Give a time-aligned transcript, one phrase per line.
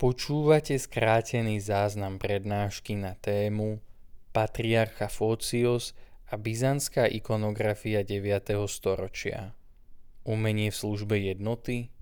[0.00, 3.84] Počúvate skrátený záznam prednášky na tému
[4.32, 5.92] Patriarcha Focios
[6.32, 8.64] a byzantská ikonografia 9.
[8.64, 9.52] storočia.
[10.24, 11.92] Umenie v službe jednoty?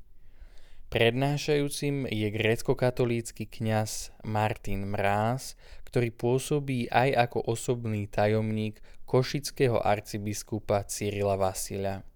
[0.95, 5.59] Prednášajúcim je grécko-katolícky kňaz Martin Mráz,
[5.91, 8.79] ktorý pôsobí aj ako osobný tajomník
[9.11, 12.07] košického arcibiskupa Cyrila Vasila.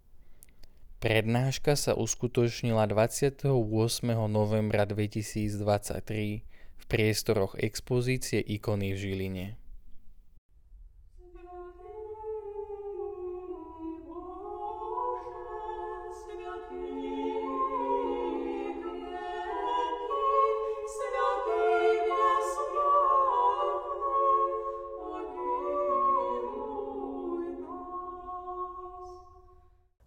[1.02, 3.50] Prednáška sa uskutočnila 28.
[4.30, 6.46] novembra 2023
[6.78, 9.46] v priestoroch expozície ikony v Žiline.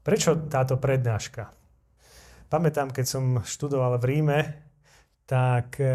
[0.05, 1.50] Prečo táto prednáška?
[2.45, 4.40] Pamätám, keď som študoval v Ríme,
[5.26, 5.90] tak e,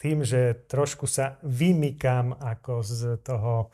[0.00, 3.68] tým, že trošku sa vymykám ako z toho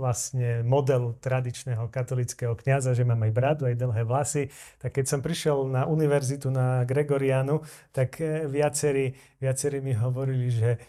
[0.00, 4.48] vlastne modelu tradičného katolického kňaza, že mám aj bradu, aj dlhé vlasy,
[4.80, 7.60] tak keď som prišiel na univerzitu na Gregorianu,
[7.92, 10.80] tak e, viacerí, viacerí mi hovorili, že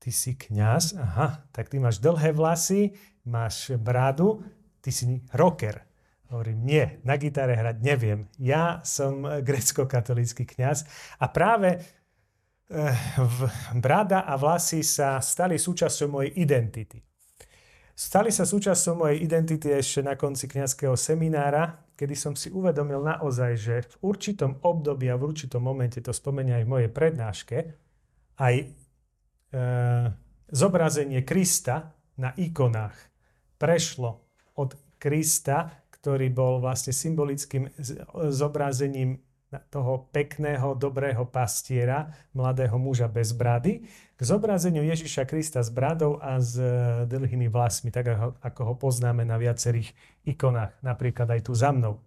[0.00, 2.96] ty si kňaz, aha, tak ty máš dlhé vlasy,
[3.28, 4.40] máš bradu,
[4.80, 5.84] ty si rocker.
[6.26, 8.26] Hovorím, nie, na gitare hrať neviem.
[8.42, 10.82] Ja som grecko-katolícky kňaz
[11.22, 12.96] a práve eh,
[13.78, 16.98] brada a vlasy sa stali súčasťou mojej identity.
[17.96, 23.52] Stali sa súčasťou mojej identity ešte na konci kňazského seminára, kedy som si uvedomil naozaj,
[23.56, 27.56] že v určitom období a v určitom momente, to spomenia aj v mojej prednáške,
[28.36, 28.64] aj e,
[30.52, 32.96] zobrazenie Krista na ikonách
[33.56, 34.28] prešlo
[34.60, 37.66] od Krista ktorý bol vlastne symbolickým
[38.30, 39.18] zobrazením
[39.74, 43.82] toho pekného, dobrého pastiera, mladého muža bez brady,
[44.14, 48.06] k zobrazeniu Ježiša Krista s bradou a s e, dlhými vlasmi, tak
[48.38, 49.90] ako ho poznáme na viacerých
[50.22, 51.98] ikonách, napríklad aj tu za mnou.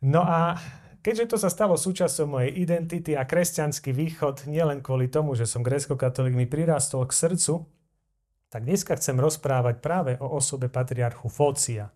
[0.00, 0.56] No a
[1.04, 5.60] keďže to sa stalo súčasťou mojej identity a kresťanský východ, nielen kvôli tomu, že som
[5.60, 7.68] grécko-katolík, mi prirastol k srdcu,
[8.48, 11.92] tak dneska chcem rozprávať práve o osobe patriarchu Fócia,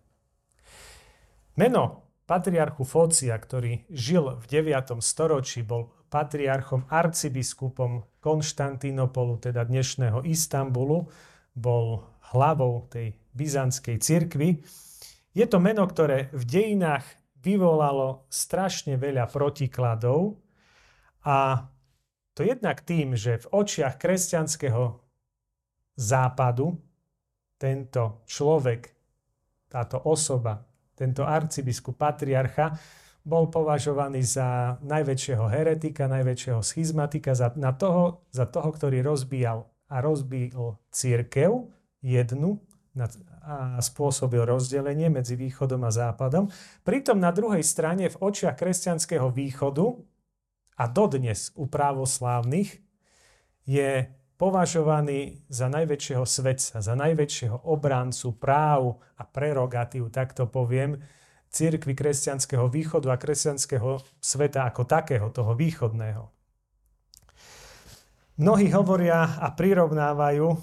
[1.59, 5.03] Meno patriarchu Fócia, ktorý žil v 9.
[5.03, 11.11] storočí, bol patriarchom arcibiskupom Konštantínopolu, teda dnešného Istanbulu,
[11.51, 14.63] bol hlavou tej byzantskej cirkvi.
[15.35, 17.03] Je to meno, ktoré v dejinách
[17.43, 20.39] vyvolalo strašne veľa protikladov
[21.27, 21.67] a
[22.39, 24.95] to jednak tým, že v očiach kresťanského
[25.99, 26.79] západu
[27.59, 28.95] tento človek,
[29.67, 30.68] táto osoba
[30.99, 32.75] tento arcibiskup patriarcha,
[33.23, 39.95] bol považovaný za najväčšieho heretika, najväčšieho schizmatika, za, na toho, za toho, ktorý rozbíjal a
[40.03, 41.71] rozbíjal církev
[42.03, 42.59] jednu
[43.39, 46.51] a spôsobil rozdelenie medzi východom a západom.
[46.83, 49.87] Pritom na druhej strane v očiach kresťanského východu
[50.79, 52.81] a dodnes u právoslávnych
[53.63, 61.03] je považovaný za najväčšieho svetca, za najväčšieho obráncu práv a prerogatív, tak to poviem,
[61.51, 66.31] církvy kresťanského východu a kresťanského sveta ako takého, toho východného.
[68.39, 70.55] Mnohí hovoria a prirovnávajú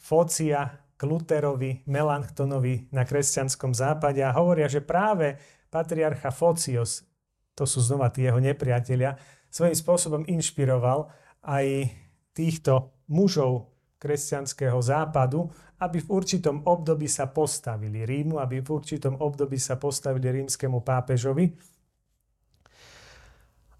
[0.00, 5.36] Fócia k Luterovi, Melanchtonovi na kresťanskom západe a hovoria, že práve
[5.68, 7.04] patriarcha Focios,
[7.52, 9.20] to sú znova tí jeho nepriatelia,
[9.52, 11.12] svojím spôsobom inšpiroval
[11.44, 11.92] aj
[12.32, 13.68] týchto mužov
[14.00, 15.52] kresťanského západu,
[15.84, 21.52] aby v určitom období sa postavili Rímu, aby v určitom období sa postavili rímskému pápežovi.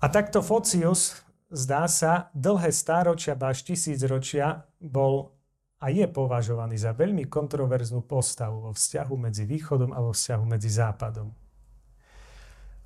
[0.00, 5.36] A takto Focius, zdá sa, dlhé stáročia, až tisícročia bol
[5.80, 10.68] a je považovaný za veľmi kontroverznú postavu vo vzťahu medzi východom a vo vzťahu medzi
[10.68, 11.32] západom.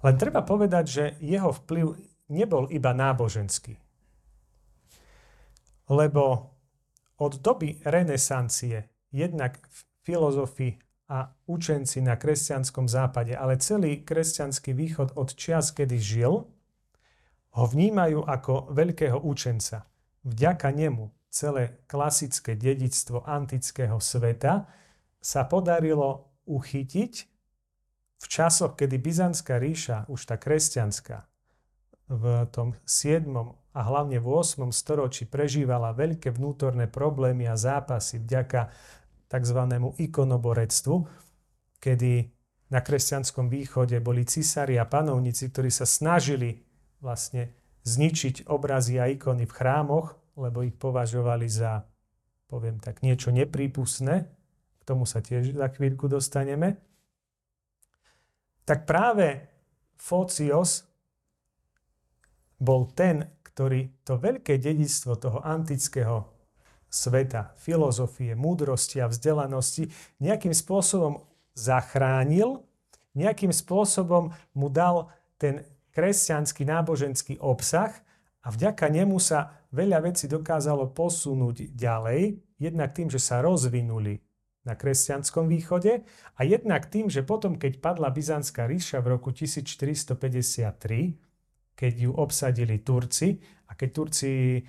[0.06, 1.98] Len treba povedať, že jeho vplyv
[2.30, 3.83] nebol iba náboženský
[5.88, 6.54] lebo
[7.20, 9.62] od doby renesancie jednak
[10.02, 10.78] filozofi
[11.08, 16.48] a učenci na kresťanskom západe, ale celý kresťanský východ od čias, kedy žil,
[17.54, 19.86] ho vnímajú ako veľkého učenca.
[20.24, 24.66] Vďaka nemu celé klasické dedictvo antického sveta
[25.20, 27.12] sa podarilo uchytiť
[28.20, 31.28] v časoch, kedy Byzantská ríša, už tá kresťanská,
[32.08, 33.28] v tom 7.
[33.74, 34.70] a hlavne v 8.
[34.70, 38.70] storočí prežívala veľké vnútorné problémy a zápasy vďaka
[39.26, 39.60] tzv.
[39.98, 40.96] ikonoborectvu,
[41.82, 42.30] kedy
[42.70, 46.62] na kresťanskom východe boli cisári a panovníci, ktorí sa snažili
[47.02, 47.50] vlastne
[47.84, 51.84] zničiť obrazy a ikony v chrámoch, lebo ich považovali za,
[52.46, 54.30] poviem tak, niečo neprípustné.
[54.80, 56.78] K tomu sa tiež za chvíľku dostaneme.
[58.64, 59.44] Tak práve
[59.98, 60.88] Focios
[62.56, 66.26] bol ten, ktorý to veľké dedictvo toho antického
[66.90, 71.22] sveta, filozofie, múdrosti a vzdelanosti nejakým spôsobom
[71.54, 72.66] zachránil,
[73.14, 75.62] nejakým spôsobom mu dal ten
[75.94, 77.94] kresťanský náboženský obsah
[78.42, 84.18] a vďaka nemu sa veľa vecí dokázalo posunúť ďalej, jednak tým, že sa rozvinuli
[84.66, 86.02] na kresťanskom východe
[86.34, 91.23] a jednak tým, že potom, keď padla Byzantská ríša v roku 1453,
[91.74, 93.34] keď ju obsadili Turci
[93.68, 94.62] a keď Turci e,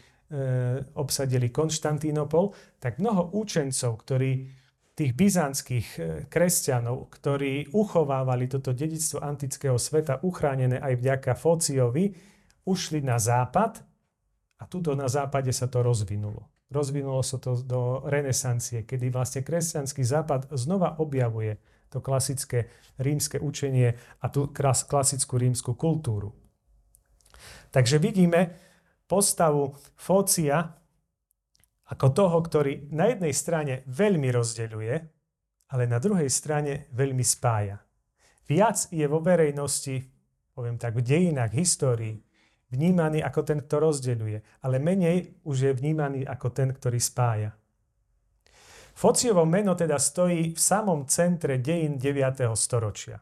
[0.98, 4.50] obsadili Konštantínopol, tak mnoho učencov, ktorí
[4.96, 12.16] tých byzantských e, kresťanov, ktorí uchovávali toto dedictvo antického sveta, uchránené aj vďaka Fociovi,
[12.66, 13.84] ušli na západ
[14.58, 16.48] a tuto na západe sa to rozvinulo.
[16.72, 21.62] Rozvinulo sa to do renesancie, kedy vlastne kresťanský západ znova objavuje
[21.94, 23.94] to klasické rímske učenie
[24.24, 26.34] a tú klasickú rímsku kultúru.
[27.70, 28.56] Takže vidíme
[29.06, 30.76] postavu Fócia
[31.86, 34.96] ako toho, ktorý na jednej strane veľmi rozdeľuje,
[35.70, 37.78] ale na druhej strane veľmi spája.
[38.46, 40.02] Viac je vo verejnosti,
[40.54, 42.22] poviem tak, v dejinách, histórii,
[42.74, 47.54] vnímaný ako ten, kto rozdeľuje, ale menej už je vnímaný ako ten, ktorý spája.
[48.96, 52.48] Fociovo meno teda stojí v samom centre dejín 9.
[52.56, 53.20] storočia.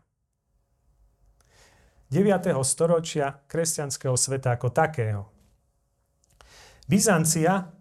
[2.14, 2.54] 9.
[2.62, 5.26] storočia kresťanského sveta ako takého.
[6.86, 7.74] Byzancia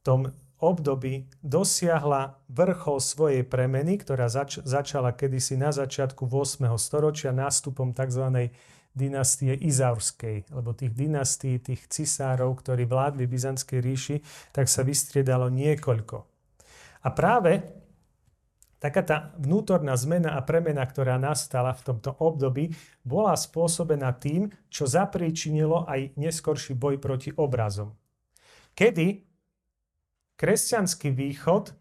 [0.00, 6.64] tom období dosiahla vrchol svojej premeny, ktorá zač- začala kedysi na začiatku 8.
[6.80, 8.56] storočia nástupom tzv.
[8.96, 14.16] dynastie Izaurskej, lebo tých dynastí, tých cisárov, ktorí vládli v Byzantskej ríši,
[14.56, 16.24] tak sa vystriedalo niekoľko.
[17.04, 17.79] A práve
[18.80, 22.72] taká tá vnútorná zmena a premena, ktorá nastala v tomto období,
[23.04, 27.92] bola spôsobená tým, čo zapríčinilo aj neskorší boj proti obrazom.
[28.72, 29.20] Kedy
[30.40, 31.76] kresťanský východ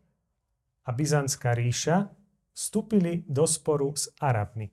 [0.83, 2.11] a Byzantská ríša
[2.51, 4.67] vstúpili do sporu s Arabmi.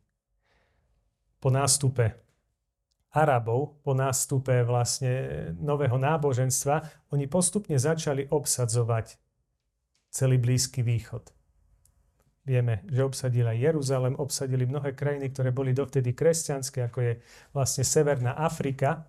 [1.39, 2.19] Po nástupe
[3.15, 9.15] Arabov, po nástupe vlastne nového náboženstva, oni postupne začali obsadzovať
[10.11, 11.36] celý Blízky východ.
[12.47, 17.13] Vieme, že obsadili aj Jeruzalem, obsadili mnohé krajiny, ktoré boli dovtedy kresťanské, ako je
[17.51, 19.03] vlastne Severná Afrika.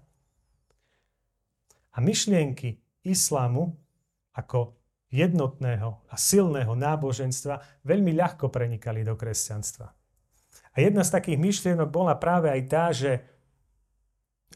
[1.93, 3.77] A myšlienky islámu
[4.33, 4.73] ako
[5.13, 9.87] jednotného a silného náboženstva veľmi ľahko prenikali do kresťanstva.
[10.73, 13.21] A jedna z takých myšlienok bola práve aj tá, že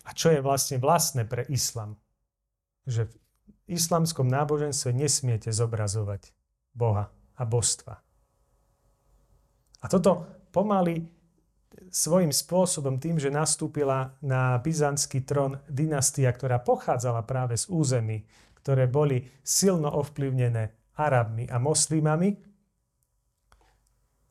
[0.01, 2.01] a čo je vlastne vlastné pre islam,
[2.89, 3.13] že v
[3.77, 6.33] islamskom náboženstve nesmiete zobrazovať
[6.73, 8.01] Boha a božstva.
[9.81, 11.09] A toto pomaly
[11.91, 18.23] svojím spôsobom tým, že nastúpila na byzantský trón dynastia, ktorá pochádzala práve z území,
[18.61, 22.37] ktoré boli silno ovplyvnené Arabmi a moslimami,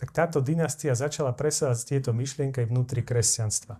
[0.01, 3.77] tak táto dynastia začala presávať tieto myšlienky vnútri kresťanstva.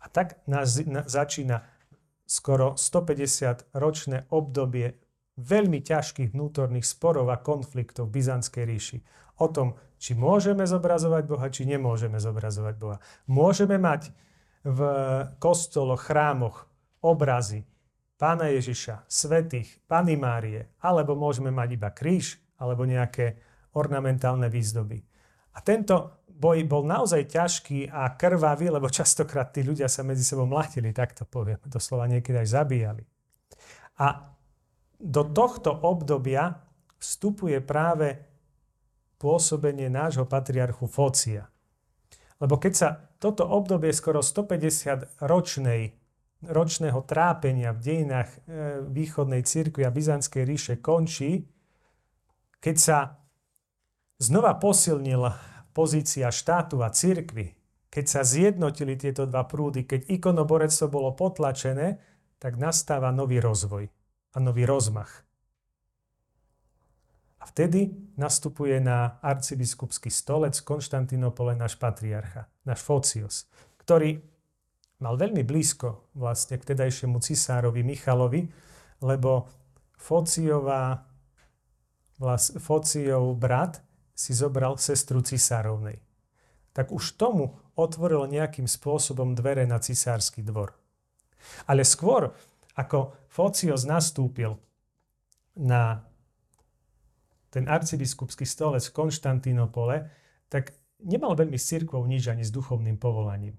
[0.00, 1.68] A tak nás na, začína
[2.24, 4.96] skoro 150 ročné obdobie
[5.36, 8.98] veľmi ťažkých vnútorných sporov a konfliktov v Byzantskej ríši.
[9.40, 12.96] O tom, či môžeme zobrazovať Boha, či nemôžeme zobrazovať Boha.
[13.24, 14.12] Môžeme mať
[14.60, 14.80] v
[15.40, 16.68] kostoloch, chrámoch
[17.00, 17.64] obrazy,
[18.20, 23.40] pána Ježiša, svetých, Pany Márie, alebo môžeme mať iba kríž, alebo nejaké
[23.72, 25.00] ornamentálne výzdoby.
[25.56, 30.44] A tento boj bol naozaj ťažký a krvavý, lebo častokrát tí ľudia sa medzi sebou
[30.44, 33.04] mlatili, tak to poviem, doslova niekedy aj zabíjali.
[34.00, 34.36] A
[35.00, 36.60] do tohto obdobia
[37.00, 38.29] vstupuje práve
[39.20, 41.52] pôsobenie nášho patriarchu Focia.
[42.40, 42.88] Lebo keď sa
[43.20, 46.00] toto obdobie skoro 150 ročnej
[46.40, 48.38] ročného trápenia v dejinách e,
[48.88, 51.44] východnej cirkvi a Byzantskej ríše končí,
[52.64, 52.98] keď sa
[54.16, 55.36] znova posilnila
[55.76, 57.52] pozícia štátu a cirkvi,
[57.92, 62.00] keď sa zjednotili tieto dva prúdy, keď ikonoborectvo bolo potlačené,
[62.40, 63.84] tak nastáva nový rozvoj
[64.32, 65.28] a nový rozmach.
[67.40, 73.48] A vtedy nastupuje na arcibiskupský stolec Konštantinopole náš patriarcha, náš Focius,
[73.80, 74.20] ktorý
[75.00, 78.44] mal veľmi blízko vlastne k tedajšiemu cisárovi Michalovi,
[79.00, 79.48] lebo
[79.96, 81.08] Fociová,
[82.20, 83.80] vlast, Fociov brat
[84.12, 85.96] si zobral sestru cisárovnej.
[86.76, 90.76] Tak už tomu otvoril nejakým spôsobom dvere na cisársky dvor.
[91.64, 92.36] Ale skôr,
[92.76, 94.60] ako Focios nastúpil
[95.56, 96.04] na
[97.50, 100.06] ten arcibiskupský stolec v Konštantínopole,
[100.46, 100.70] tak
[101.02, 103.58] nemal veľmi s cirkvou nič ani s duchovným povolaním.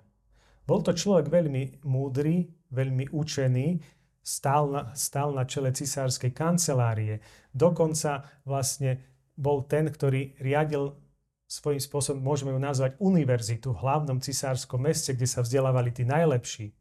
[0.63, 3.67] Bol to človek veľmi múdry, veľmi učený,
[4.21, 7.19] stál na, stál na čele cisárskej kancelárie.
[7.51, 9.01] Dokonca vlastne
[9.35, 10.95] bol ten, ktorý riadil
[11.51, 16.71] svojím spôsobom, môžeme ju nazvať univerzitu v hlavnom cisárskom meste, kde sa vzdelávali tí najlepší.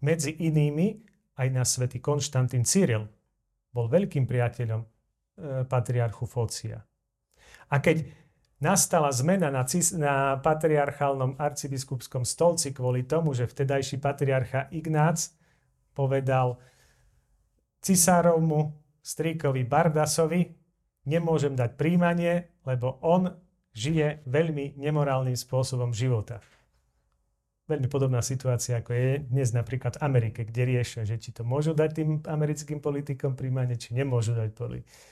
[0.00, 1.04] Medzi inými
[1.36, 3.04] aj na svätý Konštantín Cyril
[3.76, 4.95] bol veľkým priateľom
[5.68, 6.80] patriarchu Focia.
[7.68, 8.08] A keď
[8.60, 9.64] nastala zmena na,
[10.00, 15.32] na patriarchálnom arcibiskupskom stolci kvôli tomu, že vtedajší patriarcha Ignác
[15.92, 16.56] povedal
[17.84, 18.72] cisárovmu
[19.04, 20.42] strýkovi Bardasovi,
[21.06, 23.30] nemôžem dať príjmanie, lebo on
[23.76, 26.40] žije veľmi nemorálnym spôsobom života.
[27.66, 31.74] Veľmi podobná situácia, ako je dnes napríklad v Amerike, kde riešia, že či to môžu
[31.74, 34.54] dať tým americkým politikom príjmanie, či nemôžu dať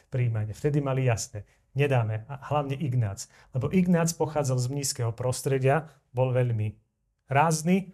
[0.07, 0.55] príjmanie.
[0.55, 1.43] Vtedy mali jasné,
[1.75, 2.23] nedáme.
[2.31, 3.27] A hlavne Ignác.
[3.59, 6.79] Lebo Ignác pochádzal z mnízkeho prostredia, bol veľmi
[7.27, 7.91] rázny,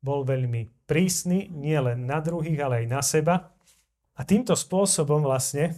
[0.00, 3.52] bol veľmi prísny, nie len na druhých, ale aj na seba.
[4.16, 5.76] A týmto spôsobom vlastne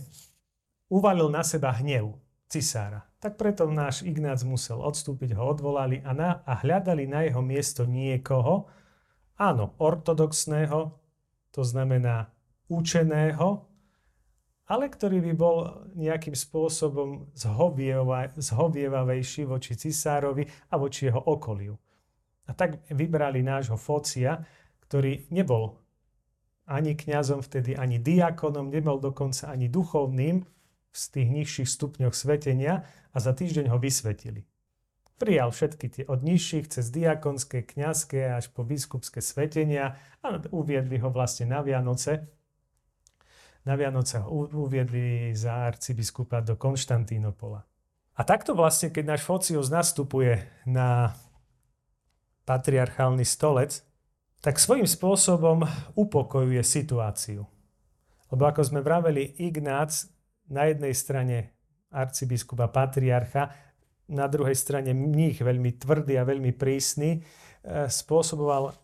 [0.86, 2.21] uvalil na seba hnev
[2.52, 3.00] cisára.
[3.16, 7.88] Tak preto náš Ignác musel odstúpiť, ho odvolali a, na, a hľadali na jeho miesto
[7.88, 8.68] niekoho,
[9.40, 10.92] áno, ortodoxného,
[11.48, 12.28] to znamená
[12.68, 13.64] učeného,
[14.68, 15.56] ale ktorý by bol
[15.96, 17.32] nejakým spôsobom
[18.36, 21.76] zhovievavejší voči cisárovi a voči jeho okoliu.
[22.48, 24.40] A tak vybrali nášho Focia,
[24.88, 25.80] ktorý nebol
[26.68, 30.46] ani kňazom vtedy, ani diakonom, nebol dokonca ani duchovným,
[30.92, 34.44] v tých nižších stupňoch svetenia a za týždeň ho vysvetili.
[35.16, 41.08] Prijal všetky tie od nižších cez diakonské, kňazské až po biskupské svetenia a uviedli ho
[41.14, 42.26] vlastne na Vianoce.
[43.62, 47.62] Na Vianoce ho uviedli za arcibiskupa do Konštantínopola.
[48.18, 51.14] A takto vlastne, keď náš Focius nastupuje na
[52.44, 53.86] patriarchálny stolec,
[54.42, 55.62] tak svojím spôsobom
[55.94, 57.46] upokojuje situáciu.
[58.34, 60.10] Lebo ako sme vraveli, Ignác
[60.52, 61.36] na jednej strane
[61.88, 63.52] arcibiskupa patriarcha,
[64.12, 67.20] na druhej strane mních veľmi tvrdý a veľmi prísny, e,
[67.88, 68.76] spôsoboval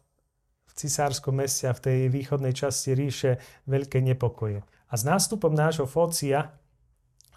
[0.65, 3.37] v cisárskom meste a v tej východnej časti ríše
[3.69, 4.65] veľké nepokoje.
[4.89, 6.57] A s nástupom nášho Focia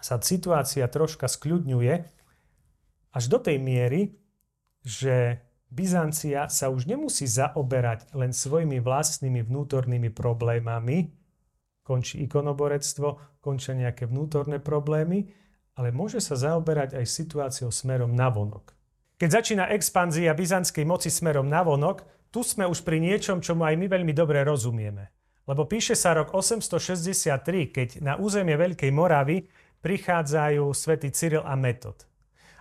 [0.00, 1.94] sa situácia troška skľudňuje
[3.12, 4.16] až do tej miery,
[4.82, 11.08] že Byzancia sa už nemusí zaoberať len svojimi vlastnými vnútornými problémami,
[11.82, 15.28] končí ikonoborectvo, končia nejaké vnútorné problémy,
[15.78, 18.74] ale môže sa zaoberať aj situáciou smerom na vonok.
[19.18, 23.76] Keď začína expanzia byzantskej moci smerom na vonok, tu sme už pri niečom, čomu aj
[23.76, 25.12] my veľmi dobre rozumieme.
[25.46, 29.46] Lebo píše sa rok 863, keď na územie Veľkej Moravy
[29.82, 32.06] prichádzajú svätý Cyril a Metod.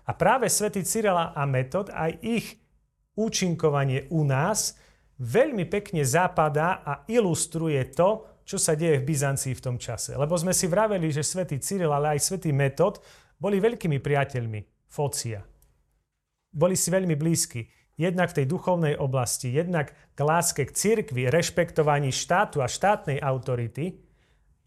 [0.09, 2.57] A práve svätý Cyril a Metod, aj ich
[3.13, 4.73] účinkovanie u nás
[5.21, 10.11] veľmi pekne zapadá a ilustruje to, čo sa deje v Byzancii v tom čase.
[10.19, 12.99] Lebo sme si vraveli, že svätý Cyril, ale aj svätý Metod
[13.39, 15.39] boli veľkými priateľmi Focia.
[16.51, 17.63] Boli si veľmi blízki.
[17.95, 24.03] Jednak v tej duchovnej oblasti, jednak k láske k cirkvi, rešpektovaní štátu a štátnej autority.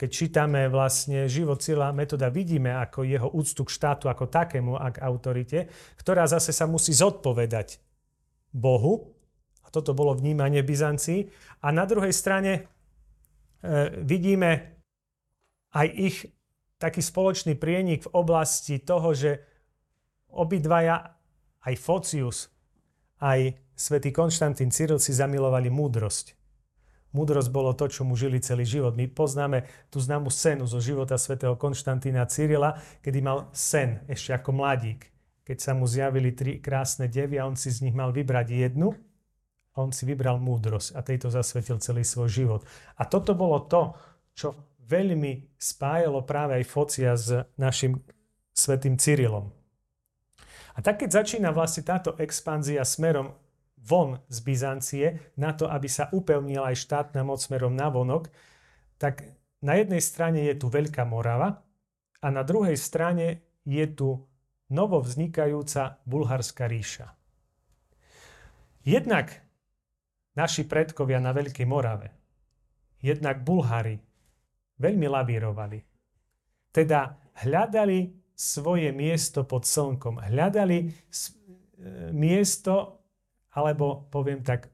[0.01, 4.97] Keď čítame vlastne život Cyrila Metoda, vidíme ako jeho úctu k štátu ako takému a
[4.97, 5.69] k autorite,
[6.01, 7.85] ktorá zase sa musí zodpovedať
[8.49, 9.13] Bohu.
[9.75, 11.27] Toto bolo vnímanie Byzancii.
[11.67, 12.71] A na druhej strane
[14.05, 14.77] vidíme
[15.73, 16.17] aj ich
[16.77, 19.41] taký spoločný prienik v oblasti toho, že
[20.29, 21.17] obidvaja,
[21.65, 22.53] aj Focius,
[23.25, 26.37] aj svätý Konštantín Cyril si zamilovali múdrosť.
[27.15, 28.99] Múdrosť bolo to, čo mu žili celý život.
[28.99, 34.51] My poznáme tú známu scénu zo života svätého Konštantína Cyrila, kedy mal sen ešte ako
[34.51, 35.09] mladík.
[35.47, 38.99] Keď sa mu zjavili tri krásne devy a on si z nich mal vybrať jednu
[39.75, 42.63] on si vybral múdrosť a tejto zasvetil celý svoj život.
[42.99, 43.95] A toto bolo to,
[44.35, 44.55] čo
[44.87, 47.99] veľmi spájalo práve aj Focia s našim
[48.55, 49.51] svetým Cyrilom.
[50.75, 53.35] A tak keď začína vlastne táto expanzia smerom
[53.79, 55.07] von z Byzancie,
[55.39, 58.31] na to, aby sa upevnila aj štátna moc smerom na vonok,
[58.99, 59.23] tak
[59.63, 61.63] na jednej strane je tu Veľká Morava
[62.23, 64.25] a na druhej strane je tu
[64.73, 67.13] novo vznikajúca Bulharská ríša.
[68.85, 69.44] Jednak
[70.35, 72.09] naši predkovia na Veľkej Morave,
[73.01, 73.99] jednak Bulhári,
[74.79, 75.79] veľmi lavírovali.
[76.75, 77.15] Teda
[77.47, 80.19] hľadali svoje miesto pod slnkom.
[80.19, 80.87] Hľadali e,
[82.11, 83.07] miesto,
[83.55, 84.67] alebo poviem tak,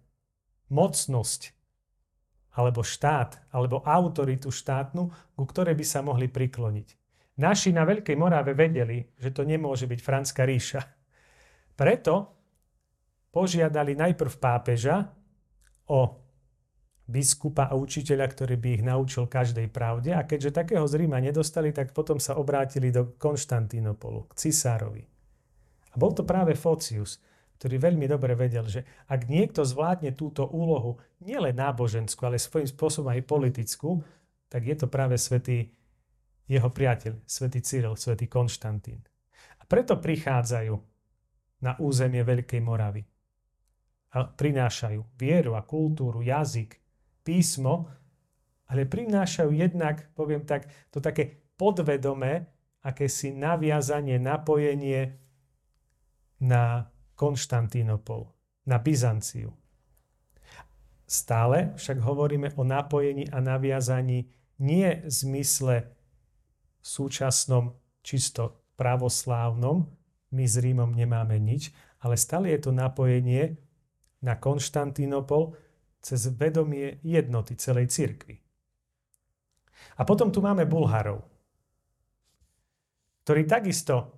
[0.73, 1.61] mocnosť
[2.51, 5.07] alebo štát, alebo autoritu štátnu,
[5.39, 6.89] ku ktorej by sa mohli prikloniť.
[7.39, 10.83] Naši na Veľkej Morave vedeli, že to nemôže byť Franská ríša.
[11.79, 12.37] Preto
[13.31, 15.09] požiadali najprv pápeža
[15.91, 16.23] o
[17.11, 20.15] biskupa a učiteľa, ktorý by ich naučil každej pravde.
[20.15, 25.03] A keďže takého z Ríma nedostali, tak potom sa obrátili do Konštantínopolu, k cisárovi.
[25.91, 27.19] A bol to práve Focius,
[27.59, 33.11] ktorý veľmi dobre vedel, že ak niekto zvládne túto úlohu nielen náboženskú, ale svojím spôsobom
[33.11, 34.01] aj politickú,
[34.47, 35.75] tak je to práve svätý
[36.47, 39.03] jeho priateľ, svätý Cyril, svätý Konštantín.
[39.59, 40.75] A preto prichádzajú
[41.63, 43.10] na územie Veľkej Moravy.
[44.11, 46.75] Prinášajú vieru a kultúru, jazyk,
[47.23, 47.87] písmo,
[48.67, 52.51] ale prinášajú jednak, poviem tak, to také podvedomé,
[52.81, 55.21] akési naviazanie, napojenie
[56.41, 58.33] na Konštantínopol,
[58.65, 59.53] na Byzanciu.
[61.05, 64.31] Stále však hovoríme o napojení a naviazaní
[64.63, 65.77] nie v zmysle
[66.81, 69.85] súčasnom, čisto pravoslávnom,
[70.31, 73.61] my s Rímom nemáme nič, ale stále je to napojenie
[74.21, 75.57] na Konštantínopol,
[76.01, 78.41] cez vedomie jednoty celej cirkvi.
[80.01, 81.25] A potom tu máme Bulharov,
[83.25, 84.17] ktorí takisto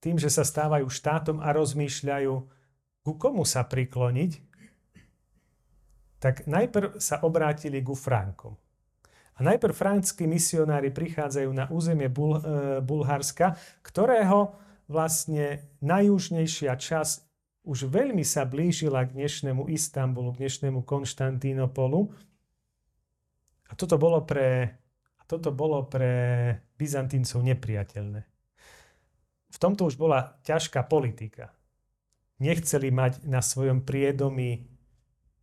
[0.00, 2.34] tým, že sa stávajú štátom a rozmýšľajú,
[3.00, 4.32] ku komu sa prikloniť,
[6.20, 8.56] tak najprv sa obrátili ku Frankom.
[9.40, 14.52] A najprv frankskí misionári prichádzajú na územie Bul- e, Bulharska, ktorého
[14.84, 17.29] vlastne najjužnejšia časť
[17.70, 22.10] už veľmi sa blížila k dnešnému Istanbulu, k dnešnému Konštantínopolu.
[23.70, 24.74] A toto bolo pre,
[25.14, 26.10] a toto bolo pre
[26.74, 28.26] Byzantíncov nepriateľné.
[29.50, 31.54] V tomto už bola ťažká politika.
[32.42, 34.66] Nechceli mať na svojom priedomí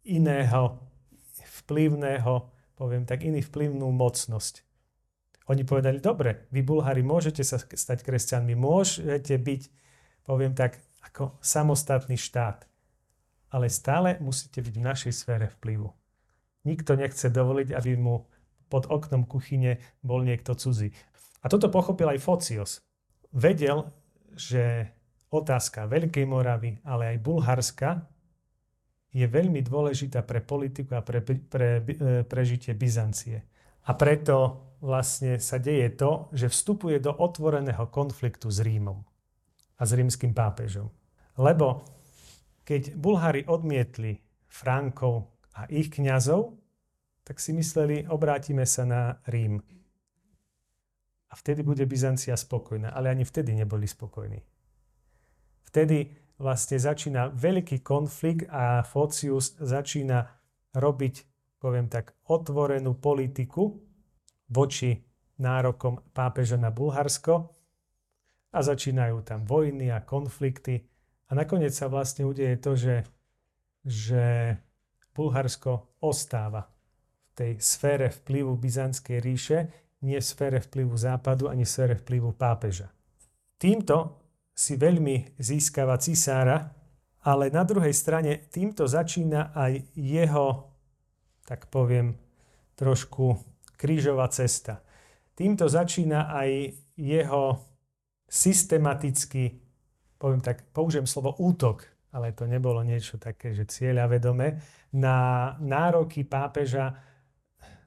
[0.03, 0.83] iného
[1.63, 4.67] vplyvného, poviem tak, iný vplyvnú mocnosť.
[5.47, 9.61] Oni povedali, dobre, vy Bulhári môžete sa stať kresťanmi, môžete byť,
[10.27, 10.75] poviem tak,
[11.07, 12.67] ako samostatný štát.
[13.47, 15.87] Ale stále musíte byť v našej sfére vplyvu.
[16.67, 18.27] Nikto nechce dovoliť, aby mu
[18.67, 20.91] pod oknom kuchyne bol niekto cudzí.
[21.39, 22.83] A toto pochopil aj Focios.
[23.31, 23.87] Vedel,
[24.35, 24.91] že
[25.31, 28.03] otázka Veľkej Moravy, ale aj Bulharska
[29.15, 31.69] je veľmi dôležitá pre politiku a pre, pre, pre
[32.27, 33.47] prežitie Byzancie.
[33.87, 39.07] A preto vlastne sa deje to, že vstupuje do otvoreného konfliktu s Rímom
[39.77, 40.89] a s rímským pápežom.
[41.37, 41.85] Lebo
[42.65, 46.57] keď Bulhári odmietli Frankov a ich kňazov,
[47.23, 49.61] tak si mysleli, obrátime sa na Rím.
[51.27, 52.95] A vtedy bude Byzancia spokojná.
[52.95, 54.39] Ale ani vtedy neboli spokojní.
[55.67, 60.23] Vtedy vlastne začína veľký konflikt a Focius začína
[60.71, 61.15] robiť,
[61.59, 63.75] poviem tak, otvorenú politiku
[64.47, 65.03] voči
[65.43, 67.56] nárokom pápeža na Bulharsko
[68.57, 70.81] a začínajú tam vojny a konflikty
[71.29, 72.95] a nakoniec sa vlastne udeje to, že,
[73.85, 74.25] že
[75.13, 79.59] Bulharsko ostáva v tej sfére vplyvu Byzantskej ríše,
[80.01, 82.89] nie sfére vplyvu západu ani sfére vplyvu pápeža.
[83.57, 84.21] Týmto
[84.53, 86.73] si veľmi získava cisára,
[87.25, 90.73] ale na druhej strane týmto začína aj jeho,
[91.45, 92.15] tak poviem,
[92.77, 93.37] trošku
[93.75, 94.81] krížová cesta.
[95.37, 97.66] Týmto začína aj jeho
[98.27, 99.67] systematicky
[100.17, 104.57] poviem tak, použijem slovo útok, ale to nebolo niečo také, že cieľa vedome,
[104.91, 106.97] na nároky pápeža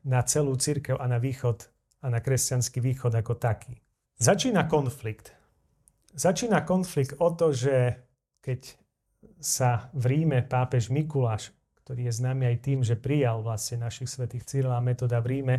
[0.07, 1.69] na celú církev a na východ
[2.01, 3.77] a na kresťanský východ ako taký.
[4.17, 5.35] Začína konflikt.
[6.17, 8.01] Začína konflikt o to, že
[8.41, 8.81] keď
[9.41, 11.53] sa v Ríme pápež Mikuláš,
[11.85, 15.57] ktorý je známy aj tým, že prijal vlastne našich svetých Cyrila a Metoda v Ríme,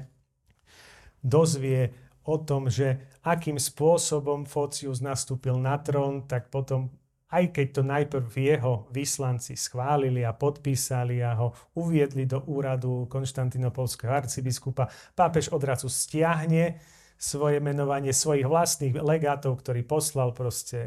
[1.21, 1.93] dozvie
[2.25, 6.93] o tom, že akým spôsobom Focius nastúpil na trón, tak potom,
[7.33, 14.13] aj keď to najprv jeho vyslanci schválili a podpísali a ho uviedli do úradu konštantinopolského
[14.13, 16.77] arcibiskupa, pápež odrazu stiahne
[17.21, 20.81] svoje menovanie svojich vlastných legátov, ktorý poslal proste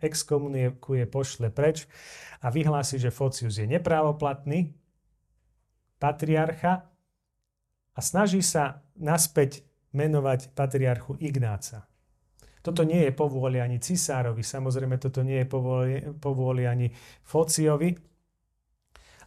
[0.00, 1.84] exkomunikuje, pošle preč
[2.40, 4.72] a vyhlási, že Focius je neprávoplatný
[6.00, 6.88] patriarcha
[7.92, 11.86] a snaží sa naspäť menovať patriarchu Ignáca.
[12.64, 16.88] Toto nie je povôli ani cisárovi, samozrejme toto nie je povôli, povôli ani
[17.22, 17.92] Fociovi.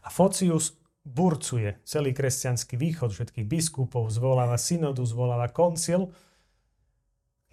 [0.03, 0.73] A Focius
[1.07, 6.11] burcuje celý kresťanský východ, všetkých biskupov, zvoláva synodu, zvoláva koncil,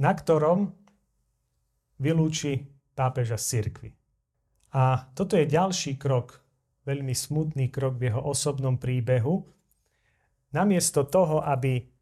[0.01, 0.75] na ktorom
[2.03, 2.67] vylúči
[2.99, 3.91] pápeža z cirkvi.
[4.75, 6.43] A toto je ďalší krok,
[6.83, 9.47] veľmi smutný krok v jeho osobnom príbehu,
[10.51, 11.94] namiesto toho, aby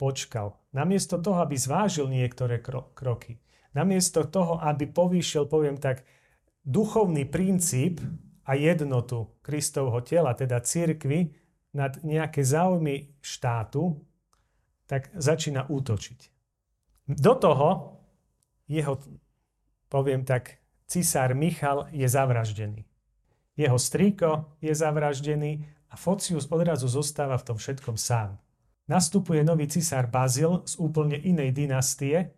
[0.00, 3.36] počkal, namiesto toho, aby zvážil niektoré kro- kroky,
[3.76, 6.08] namiesto toho, aby povýšil, poviem tak,
[6.64, 8.00] duchovný princíp
[8.48, 11.36] a jednotu Kristovho tela, teda církvy,
[11.70, 14.02] nad nejaké záujmy štátu,
[14.90, 16.20] tak začína útočiť.
[17.06, 17.68] Do toho
[18.66, 18.98] jeho,
[19.86, 20.58] poviem tak,
[20.90, 22.82] cisár Michal je zavraždený.
[23.54, 28.38] Jeho strýko je zavraždený a Focius odrazu zostáva v tom všetkom sám.
[28.90, 32.34] Nastupuje nový cisár Bazil z úplne inej dynastie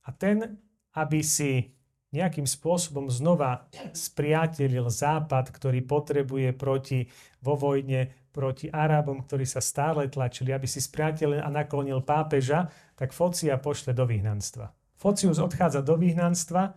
[0.00, 0.56] a ten,
[0.96, 1.76] aby si
[2.14, 7.04] nejakým spôsobom znova spriatelil Západ, ktorý potrebuje proti
[7.44, 12.66] vo vojne proti Arábom, ktorí sa stále tlačili, aby si spriatelil a naklonil pápeža,
[12.98, 14.74] tak Focia pošle do vyhnanstva.
[14.98, 16.74] Focius odchádza do vyhnanstva,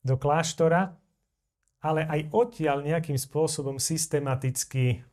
[0.00, 0.96] do kláštora,
[1.84, 5.04] ale aj odtiaľ nejakým spôsobom systematicky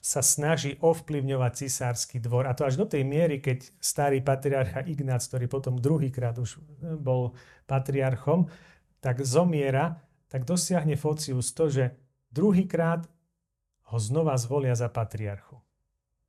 [0.00, 2.48] sa snaží ovplyvňovať cisársky dvor.
[2.48, 6.56] A to až do tej miery, keď starý patriarcha Ignác, ktorý potom druhýkrát už
[6.96, 7.36] bol
[7.68, 8.48] patriarchom,
[9.04, 10.00] tak zomiera,
[10.32, 11.84] tak dosiahne Focius to, že
[12.32, 13.04] druhýkrát
[13.92, 15.60] ho znova zvolia za patriarchu.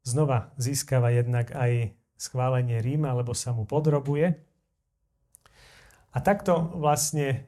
[0.04, 4.36] Znova získava jednak aj schválenie Ríma, lebo sa mu podrobuje.
[6.12, 7.48] A takto vlastne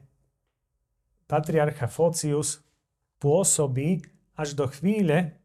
[1.28, 2.64] patriarcha Focius
[3.20, 4.00] pôsobí
[4.38, 5.36] až do chvíle,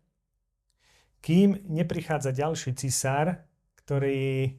[1.20, 3.44] kým neprichádza ďalší cisár,
[3.84, 4.56] ktorý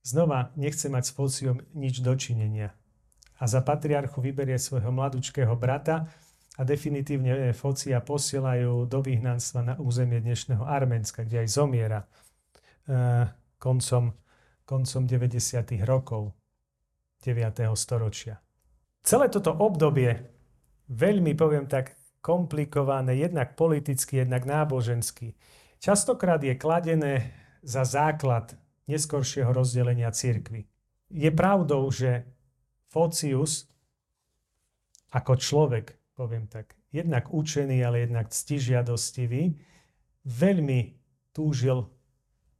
[0.00, 2.72] znova nechce mať s Fociom nič dočinenia.
[3.40, 6.08] A za patriarchu vyberie svojho mladúčkého brata,
[6.60, 12.06] a definitívne Focia posielajú do vyhnanstva na územie dnešného Arménska, kde aj zomiera e,
[13.56, 14.12] koncom,
[14.68, 15.40] koncom 90.
[15.88, 16.36] rokov
[17.24, 17.64] 9.
[17.72, 18.44] storočia.
[19.00, 20.20] Celé toto obdobie,
[20.92, 25.32] veľmi poviem tak, komplikované, jednak politicky, jednak nábožensky,
[25.80, 28.54] častokrát je kladené za základ
[28.86, 30.68] neskoršieho rozdelenia cirkvy.
[31.10, 32.28] Je pravdou, že
[32.92, 33.70] Focius
[35.10, 39.56] ako človek poviem tak, jednak učený, ale jednak ctižiadostivý,
[40.28, 40.80] veľmi
[41.32, 41.88] túžil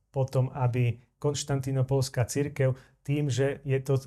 [0.09, 2.73] potom, aby konštantinopolská církev
[3.05, 4.01] tým, že je to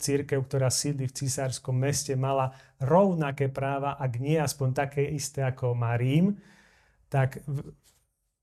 [0.00, 5.76] církev, ktorá sídli v cisárskom meste, mala rovnaké práva, ak nie aspoň také isté ako
[5.76, 6.40] má Rím,
[7.12, 7.44] tak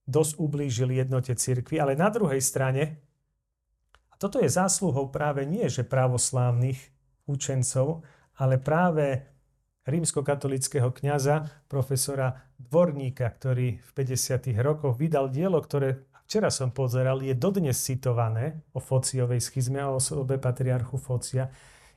[0.07, 1.77] dosť ublížil jednote církvy.
[1.77, 3.01] Ale na druhej strane,
[4.09, 6.79] a toto je zásluhou práve nie, že pravoslávnych
[7.29, 8.03] učencov,
[8.37, 9.31] ale práve
[9.85, 14.53] rímskokatolického kňaza, profesora Dvorníka, ktorý v 50.
[14.61, 19.97] rokoch vydal dielo, ktoré včera som pozeral, je dodnes citované o Fociovej schizme a o
[19.97, 21.49] osobe patriarchu Focia.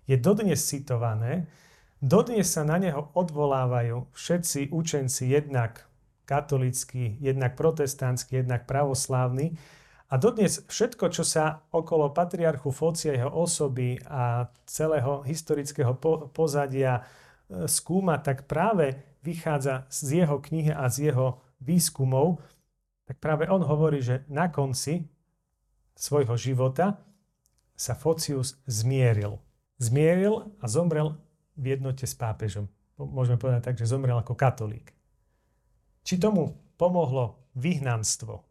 [0.08, 1.46] Je dodnes citované,
[2.00, 5.84] dodnes sa na neho odvolávajú všetci učenci jednak
[6.24, 9.56] katolícky, jednak protestantský, jednak pravoslávny.
[10.12, 15.96] A dodnes všetko, čo sa okolo patriarchu Focia, jeho osoby a celého historického
[16.30, 17.02] pozadia
[17.66, 22.40] skúma, tak práve vychádza z jeho knihy a z jeho výskumov,
[23.04, 25.04] tak práve on hovorí, že na konci
[25.92, 27.00] svojho života
[27.74, 29.42] sa Focius zmieril.
[29.82, 31.18] Zmieril a zomrel
[31.58, 32.70] v jednote s pápežom.
[32.94, 34.93] Môžeme povedať tak, že zomrel ako katolík.
[36.04, 38.44] Či tomu pomohlo vyhnanstvo,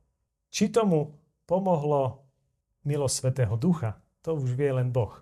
[0.49, 1.13] či tomu
[1.45, 2.25] pomohlo
[2.83, 5.13] milosť Svetého Ducha, to už vie len Boh.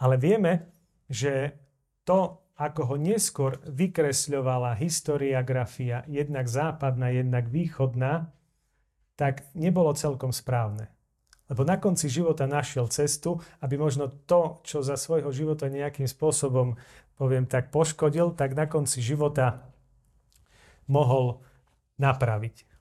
[0.00, 0.72] Ale vieme,
[1.06, 1.54] že
[2.02, 8.32] to, ako ho neskôr vykresľovala historiografia, jednak západná, jednak východná,
[9.14, 10.90] tak nebolo celkom správne.
[11.52, 16.80] Lebo na konci života našiel cestu, aby možno to, čo za svojho života nejakým spôsobom,
[17.20, 19.71] poviem tak, poškodil, tak na konci života
[20.88, 21.42] mohol
[21.98, 22.72] napraviť.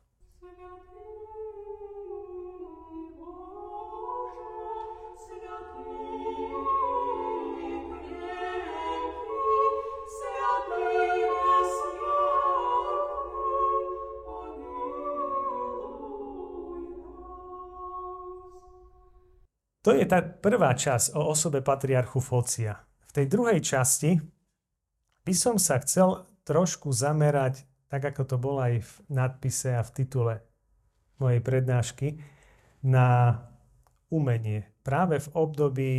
[19.81, 22.77] To je tá prvá časť o osobe patriarchu Focia.
[23.09, 24.13] V tej druhej časti
[25.25, 29.91] by som sa chcel trošku zamerať, tak ako to bolo aj v nadpise a v
[29.91, 30.33] titule
[31.19, 32.07] mojej prednášky,
[32.81, 33.37] na
[34.09, 34.65] umenie.
[34.81, 35.91] Práve v období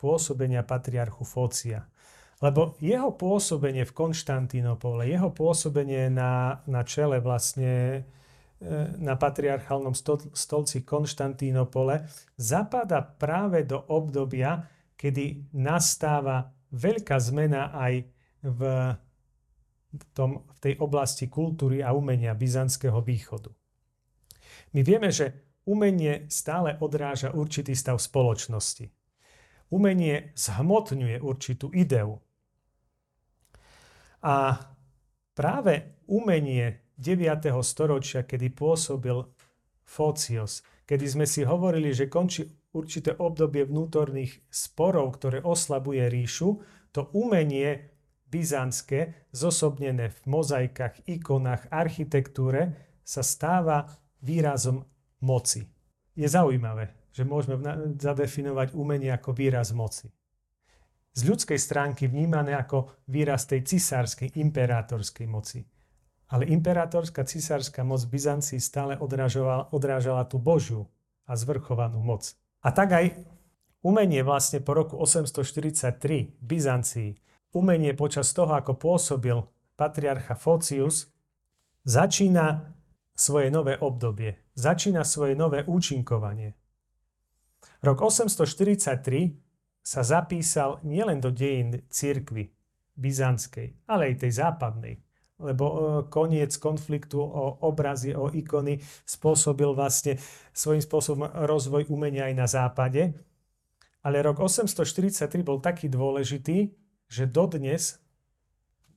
[0.00, 1.84] pôsobenia patriarchu Focia.
[2.40, 8.08] Lebo jeho pôsobenie v Konštantínopole, jeho pôsobenie na, na čele vlastne
[8.60, 9.96] E, na patriarchálnom
[10.36, 12.04] stolci Konštantínopole
[12.36, 14.68] zapada práve do obdobia,
[15.00, 18.04] kedy nastáva veľká zmena aj
[18.44, 18.60] v,
[20.14, 23.50] tom, v tej oblasti kultúry a umenia Byzantského východu.
[24.74, 25.34] My vieme, že
[25.66, 28.90] umenie stále odráža určitý stav spoločnosti.
[29.70, 32.18] Umenie zhmotňuje určitú ideu.
[34.20, 34.58] A
[35.34, 37.54] práve umenie 9.
[37.62, 39.24] storočia, kedy pôsobil
[39.86, 47.10] Focios, kedy sme si hovorili, že končí určité obdobie vnútorných sporov, ktoré oslabuje ríšu, to
[47.14, 47.89] umenie
[48.30, 53.90] byzantské, zosobnené v mozaikách, ikonách, architektúre, sa stáva
[54.22, 54.86] výrazom
[55.20, 55.66] moci.
[56.14, 57.58] Je zaujímavé, že môžeme
[57.98, 60.08] zadefinovať umenie ako výraz moci.
[61.10, 65.66] Z ľudskej stránky vnímané ako výraz tej cisárskej, imperátorskej moci.
[66.30, 70.86] Ale imperátorská cisárska moc v Byzancii stále odrážala, odrážala tú Božiu
[71.26, 72.38] a zvrchovanú moc.
[72.62, 73.06] A tak aj
[73.82, 77.10] umenie vlastne po roku 843 v Byzancii,
[77.54, 79.38] umenie počas toho, ako pôsobil
[79.74, 81.10] patriarcha Focius,
[81.82, 82.76] začína
[83.16, 86.56] svoje nové obdobie, začína svoje nové účinkovanie.
[87.80, 89.36] Rok 843
[89.80, 92.52] sa zapísal nielen do dejín cirkvy
[93.00, 94.94] byzantskej, ale aj tej západnej,
[95.40, 95.78] lebo e,
[96.12, 98.76] koniec konfliktu o obrazy, o ikony
[99.08, 100.20] spôsobil vlastne
[100.52, 103.16] svojím spôsobom rozvoj umenia aj na západe.
[104.04, 106.72] Ale rok 843 bol taký dôležitý,
[107.10, 107.98] že dodnes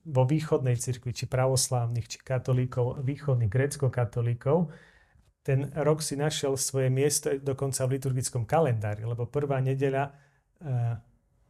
[0.06, 4.70] vo východnej cirkvi, či pravoslávnych, či katolíkov, východných grécko-katolíkov,
[5.44, 10.12] ten rok si našiel svoje miesto dokonca v liturgickom kalendári, lebo prvá nedeľa e,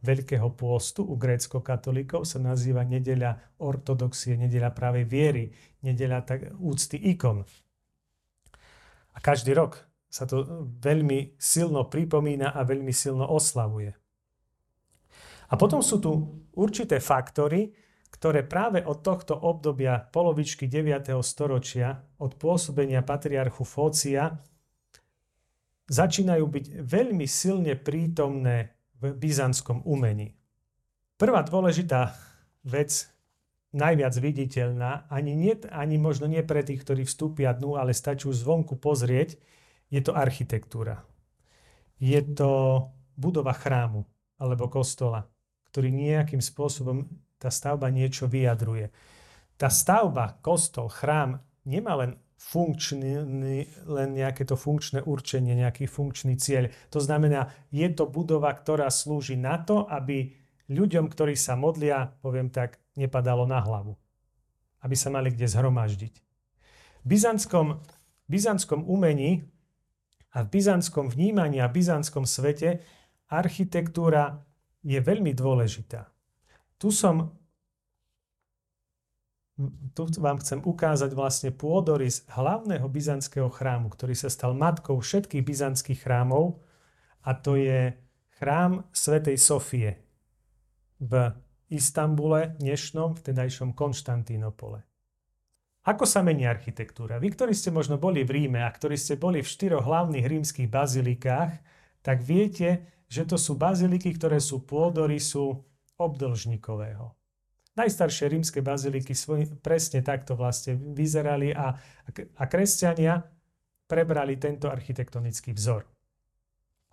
[0.05, 5.45] Veľkého pôstu u grécko-katolíkov sa nazýva nedeľa ortodoxie, nedeľa pravej viery,
[5.81, 7.41] nedeľa tak, úcty ikon.
[9.15, 13.97] A každý rok sa to veľmi silno pripomína a veľmi silno oslavuje.
[15.55, 16.11] A potom sú tu
[16.51, 17.71] určité faktory,
[18.11, 21.15] ktoré práve od tohto obdobia polovičky 9.
[21.23, 24.35] storočia, od pôsobenia patriarchu Fócia,
[25.87, 30.35] začínajú byť veľmi silne prítomné v byzantskom umení.
[31.15, 32.11] Prvá dôležitá
[32.67, 33.07] vec,
[33.71, 38.75] najviac viditeľná, ani, nie, ani možno nie pre tých, ktorí vstúpia dnu, ale stačí zvonku
[38.75, 39.39] pozrieť,
[39.87, 41.07] je to architektúra.
[41.95, 42.83] Je to
[43.15, 44.03] budova chrámu
[44.35, 45.31] alebo kostola,
[45.75, 47.03] ktorý nejakým spôsobom
[47.35, 48.95] tá stavba niečo vyjadruje.
[49.59, 53.11] Tá stavba, kostol, chrám nemá len funkčný,
[53.83, 56.71] len nejaké to funkčné určenie, nejaký funkčný cieľ.
[56.95, 60.31] To znamená, je to budova, ktorá slúži na to, aby
[60.71, 63.99] ľuďom, ktorí sa modlia, poviem tak, nepadalo na hlavu.
[64.79, 66.13] Aby sa mali kde zhromaždiť.
[67.03, 67.83] V byzantskom,
[68.31, 69.43] byzantskom umení
[70.31, 72.79] a v byzantskom vnímaní a byzantskom svete
[73.27, 74.39] architektúra
[74.85, 76.05] je veľmi dôležitá.
[76.77, 77.33] Tu som
[79.95, 86.03] tu vám chcem ukázať vlastne pôdorys hlavného byzantského chrámu, ktorý sa stal matkou všetkých byzantských
[86.03, 86.59] chrámov
[87.23, 87.95] a to je
[88.35, 90.03] chrám Svetej Sofie
[90.99, 91.31] v
[91.71, 94.83] Istambule, dnešnom, vtedajšom Konštantínopole.
[95.87, 97.15] Ako sa mení architektúra?
[97.21, 100.67] Vy, ktorí ste možno boli v Ríme a ktorí ste boli v štyroch hlavných rímskych
[100.67, 101.63] bazilikách,
[102.03, 105.61] tak viete, že to sú baziliky, ktoré sú pôdorysu
[105.95, 107.13] obdlžníkového.
[107.75, 111.75] Najstaršie rímske baziliky svoj, presne takto vlastne vyzerali a,
[112.15, 113.19] a kresťania
[113.85, 115.83] prebrali tento architektonický vzor.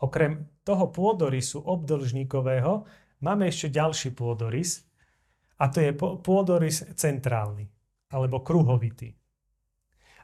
[0.03, 2.83] Okrem toho pôdorysu obdlžníkového
[3.23, 4.83] máme ešte ďalší pôdorys
[5.63, 7.71] a to je pôdorys centrálny
[8.11, 9.15] alebo kruhovitý.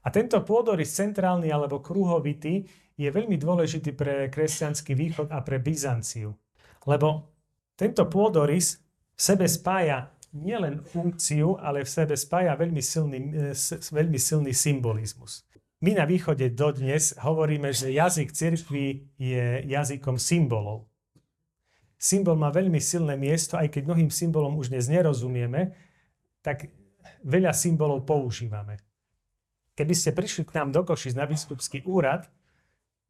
[0.03, 2.67] A tento pôdorys centrálny alebo kruhovitý
[2.99, 6.35] je veľmi dôležitý pre kresťanský východ a pre Byzanciu.
[6.83, 7.31] Lebo
[7.79, 8.83] tento pôdorys
[9.15, 13.19] v sebe spája nielen funkciu, ale v sebe spája veľmi silný,
[13.95, 15.47] veľmi silný symbolizmus.
[15.79, 20.91] My na východe dodnes hovoríme, že jazyk cirkvi je jazykom symbolov.
[21.95, 25.75] Symbol má veľmi silné miesto, aj keď mnohým symbolom už dnes nerozumieme,
[26.43, 26.71] tak
[27.23, 28.79] veľa symbolov používame.
[29.79, 32.27] Keby ste prišli k nám do Košic na biskupský úrad,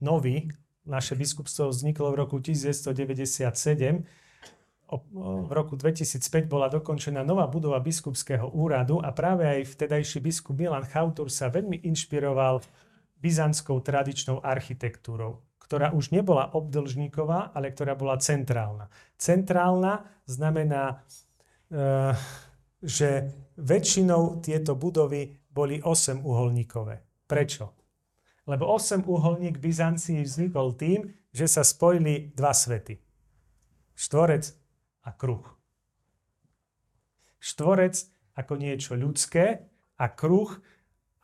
[0.00, 0.48] nový,
[0.88, 4.04] naše biskupstvo vzniklo v roku 1997,
[5.12, 10.88] v roku 2005 bola dokončená nová budova biskupského úradu a práve aj vtedajší biskup Milan
[10.88, 12.64] Chautur sa veľmi inšpiroval
[13.20, 18.88] byzantskou tradičnou architektúrou, ktorá už nebola obdlžníková, ale ktorá bola centrálna.
[19.20, 21.04] Centrálna znamená,
[21.68, 22.16] eh,
[22.80, 23.28] že
[23.60, 27.28] väčšinou tieto budovy boli 8 uholníkové.
[27.28, 27.77] Prečo?
[28.48, 32.96] Lebo 8 uholník v Byzancii vznikol tým, že sa spojili dva svety.
[33.92, 34.56] Štvorec
[35.04, 35.44] a kruh.
[37.38, 39.68] Štvorec ako niečo ľudské
[40.00, 40.48] a kruh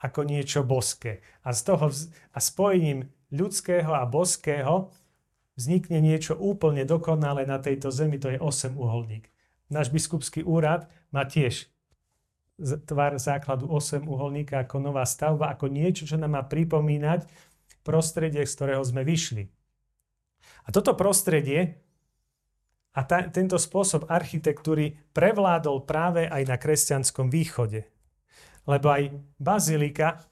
[0.04, 1.24] ako niečo boské.
[1.40, 1.88] A, z toho,
[2.36, 4.92] a spojením ľudského a boského
[5.56, 9.32] vznikne niečo úplne dokonalé na tejto zemi, to je 8 uholník.
[9.72, 11.72] Náš biskupský úrad má tiež
[12.60, 17.26] tvar základu 8 uholníka ako nová stavba, ako niečo, čo nám má pripomínať
[17.82, 19.50] prostredie, z ktorého sme vyšli.
[20.64, 21.84] A toto prostredie
[22.94, 27.90] a ta, tento spôsob architektúry prevládol práve aj na kresťanskom východe.
[28.64, 30.22] Lebo aj bazilika,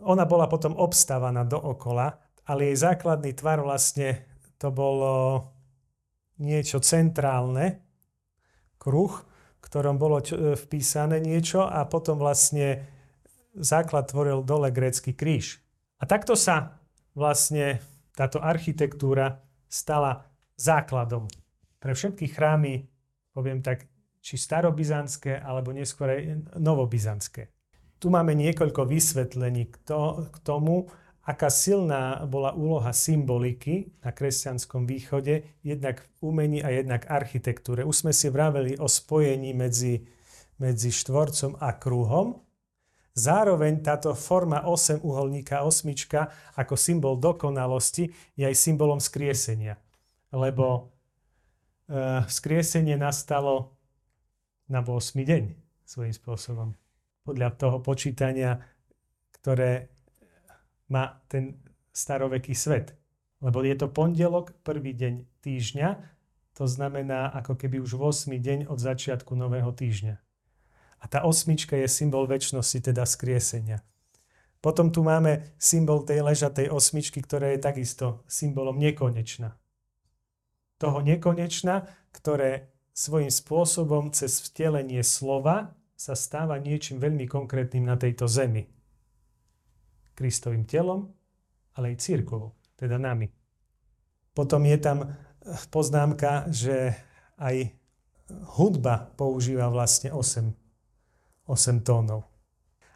[0.00, 2.16] ona bola potom obstávaná dookola,
[2.48, 4.24] ale jej základný tvar vlastne
[4.56, 5.46] to bolo
[6.42, 7.84] niečo centrálne,
[8.80, 9.14] kruh,
[9.62, 12.82] ktorom bolo e, vpísané niečo a potom vlastne
[13.54, 15.62] základ tvoril dole grécky kríž.
[16.02, 16.82] A takto sa
[17.14, 17.78] vlastne
[18.12, 20.26] táto architektúra stala
[20.58, 21.30] základom
[21.82, 22.86] pre všetky chrámy,
[23.34, 23.90] poviem tak,
[24.22, 26.22] či starobizantské, alebo neskôr aj
[26.54, 27.50] novobizantské.
[27.98, 30.86] Tu máme niekoľko vysvetlení k, to, k tomu,
[31.22, 37.86] aká silná bola úloha symboliky na kresťanskom východe, jednak v umení a jednak architektúre.
[37.86, 40.02] Už sme si vraveli o spojení medzi,
[40.58, 42.42] medzi štvorcom a kruhom.
[43.12, 49.76] Zároveň táto forma 8 uholníka, osmička, ako symbol dokonalosti, je aj symbolom skriesenia.
[50.32, 50.66] Lebo
[51.92, 53.76] uh, skriesenie nastalo
[54.66, 55.12] na 8.
[55.22, 55.42] deň
[55.84, 56.68] svojím spôsobom.
[57.22, 58.58] Podľa toho počítania,
[59.38, 59.91] ktoré
[60.92, 61.56] má ten
[61.96, 62.92] staroveký svet.
[63.40, 65.88] Lebo je to pondelok, prvý deň týždňa,
[66.52, 68.28] to znamená ako keby už 8.
[68.36, 70.14] deň od začiatku nového týždňa.
[71.02, 73.80] A tá osmička je symbol väčšnosti, teda skriesenia.
[74.62, 79.58] Potom tu máme symbol tej ležatej osmičky, ktorá je takisto symbolom nekonečna
[80.82, 88.26] toho nekonečna, ktoré svojím spôsobom cez vtelenie slova sa stáva niečím veľmi konkrétnym na tejto
[88.26, 88.66] zemi.
[90.12, 91.12] Kristovým telom,
[91.76, 93.32] ale aj církovou, teda nami.
[94.32, 94.98] Potom je tam
[95.68, 96.96] poznámka, že
[97.36, 97.72] aj
[98.56, 100.52] hudba používa vlastne 8,
[101.48, 102.28] 8 tónov.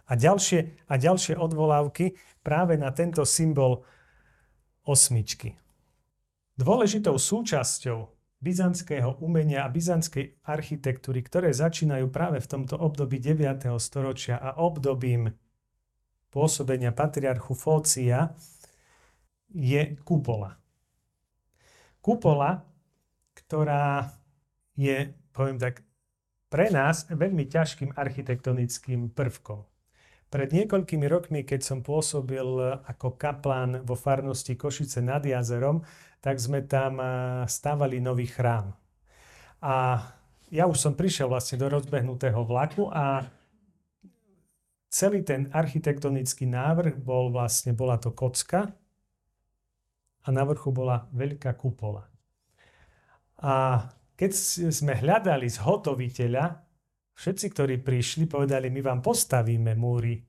[0.06, 3.82] A ďalšie, a ďalšie odvolávky práve na tento symbol
[4.86, 5.58] osmičky.
[6.56, 13.66] Dôležitou súčasťou byzantského umenia a byzantskej architektúry, ktoré začínajú práve v tomto období 9.
[13.82, 15.34] storočia a obdobím
[16.36, 18.36] pôsobenia patriarchu Fócia,
[19.48, 20.60] je kupola.
[22.04, 22.60] Kupola,
[23.32, 24.12] ktorá
[24.76, 25.80] je, poviem tak,
[26.52, 29.64] pre nás veľmi ťažkým architektonickým prvkom.
[30.28, 32.44] Pred niekoľkými rokmi, keď som pôsobil
[32.84, 35.80] ako kaplán vo farnosti Košice nad jazerom,
[36.20, 37.08] tak sme tam eh,
[37.48, 38.76] stávali nový chrám.
[39.64, 40.04] A
[40.52, 43.24] ja už som prišiel vlastne do rozbehnutého vlaku a
[44.88, 48.70] celý ten architektonický návrh bol vlastne, bola to kocka
[50.24, 52.08] a na vrchu bola veľká kupola.
[53.42, 54.32] A keď
[54.72, 56.64] sme hľadali zhotoviteľa,
[57.12, 60.24] všetci, ktorí prišli, povedali, my vám postavíme múry.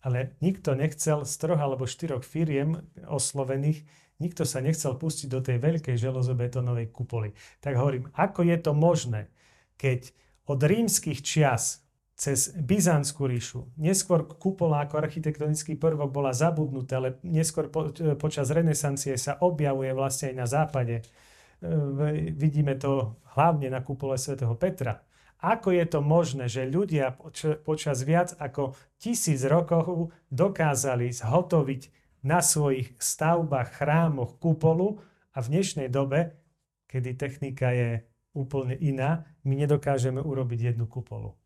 [0.00, 2.76] Ale nikto nechcel z troch alebo štyroch firiem
[3.08, 3.84] oslovených
[4.20, 7.32] Nikto sa nechcel pustiť do tej veľkej železobetónovej kupoly.
[7.64, 9.32] Tak hovorím, ako je to možné,
[9.80, 10.12] keď
[10.44, 11.80] od rímskych čias
[12.20, 17.88] cez Byzantskú ríšu, neskôr kupola ako architektonický prvok bola zabudnutá, ale neskôr po,
[18.20, 21.00] počas renesancie sa objavuje vlastne aj na západe.
[21.00, 21.02] E,
[22.36, 25.00] vidíme to hlavne na kupole svätého Petra.
[25.40, 27.16] Ako je to možné, že ľudia
[27.64, 31.88] počas viac ako tisíc rokov dokázali zhotoviť
[32.28, 35.00] na svojich stavbách, chrámoch, kupolu
[35.32, 36.36] a v dnešnej dobe,
[36.84, 38.04] kedy technika je
[38.36, 41.39] úplne iná, my nedokážeme urobiť jednu kupolu.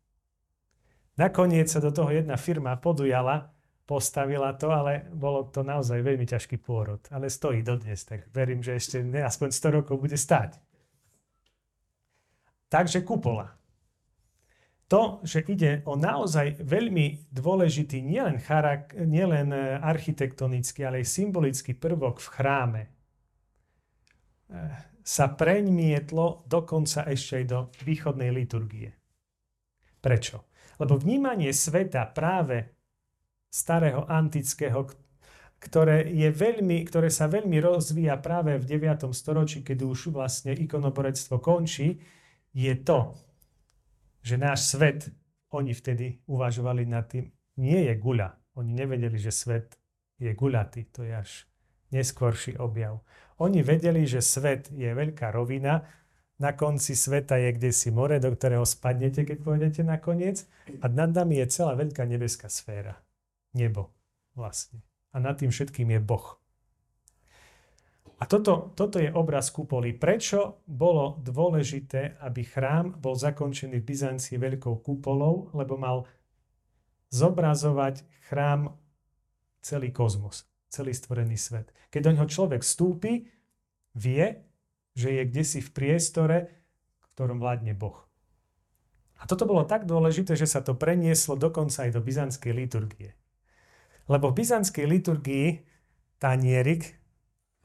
[1.15, 3.51] Nakoniec sa do toho jedna firma podujala,
[3.87, 6.99] postavila to, ale bolo to naozaj veľmi ťažký pôrod.
[7.13, 10.59] Ale stojí dodnes, tak verím, že ešte aspoň 100 rokov bude stať.
[12.67, 13.55] Takže kupola
[14.85, 21.73] to, že ide o naozaj veľmi dôležitý nielen, charak- nielen e, architektonický, ale aj symbolický
[21.73, 22.89] prvok v chráme, e,
[25.01, 28.93] sa preňmietlo dokonca ešte aj do východnej liturgie.
[30.01, 30.45] Prečo?
[30.81, 32.75] Lebo vnímanie sveta práve
[33.51, 34.89] starého antického,
[35.59, 39.09] ktoré, je veľmi, ktoré sa veľmi rozvíja práve v 9.
[39.15, 41.97] storočí, keď už vlastne ikonoborectvo končí,
[42.51, 43.15] je to,
[44.21, 45.11] že náš svet,
[45.55, 48.35] oni vtedy uvažovali nad tým, nie je guľa.
[48.59, 49.79] Oni nevedeli, že svet
[50.19, 50.91] je guľatý.
[50.95, 51.31] To je až
[51.91, 53.03] neskôrší objav.
[53.39, 55.83] Oni vedeli, že svet je veľká rovina,
[56.35, 60.43] na konci sveta je kde si more, do ktorého spadnete, keď pôjdete na koniec.
[60.83, 62.99] A nad nami je celá veľká nebeská sféra.
[63.55, 63.95] Nebo
[64.35, 64.83] vlastne.
[65.15, 66.35] A nad tým všetkým je Boh.
[68.19, 69.95] A toto, toto je obraz kupoly.
[69.95, 75.51] Prečo bolo dôležité, aby chrám bol zakončený v Byzancii veľkou kupolou?
[75.55, 76.03] Lebo mal
[77.11, 78.75] zobrazovať chrám
[79.63, 81.71] celý kozmos, celý stvorený svet.
[81.91, 83.27] Keď do ňoho človek vstúpi,
[83.95, 84.25] vie,
[84.95, 86.37] že je kde si v priestore,
[87.03, 87.99] v ktorom vládne Boh.
[89.19, 93.15] A toto bolo tak dôležité, že sa to prenieslo dokonca aj do byzantskej liturgie.
[94.07, 95.47] Lebo v byzantskej liturgii
[96.19, 96.95] tanierik,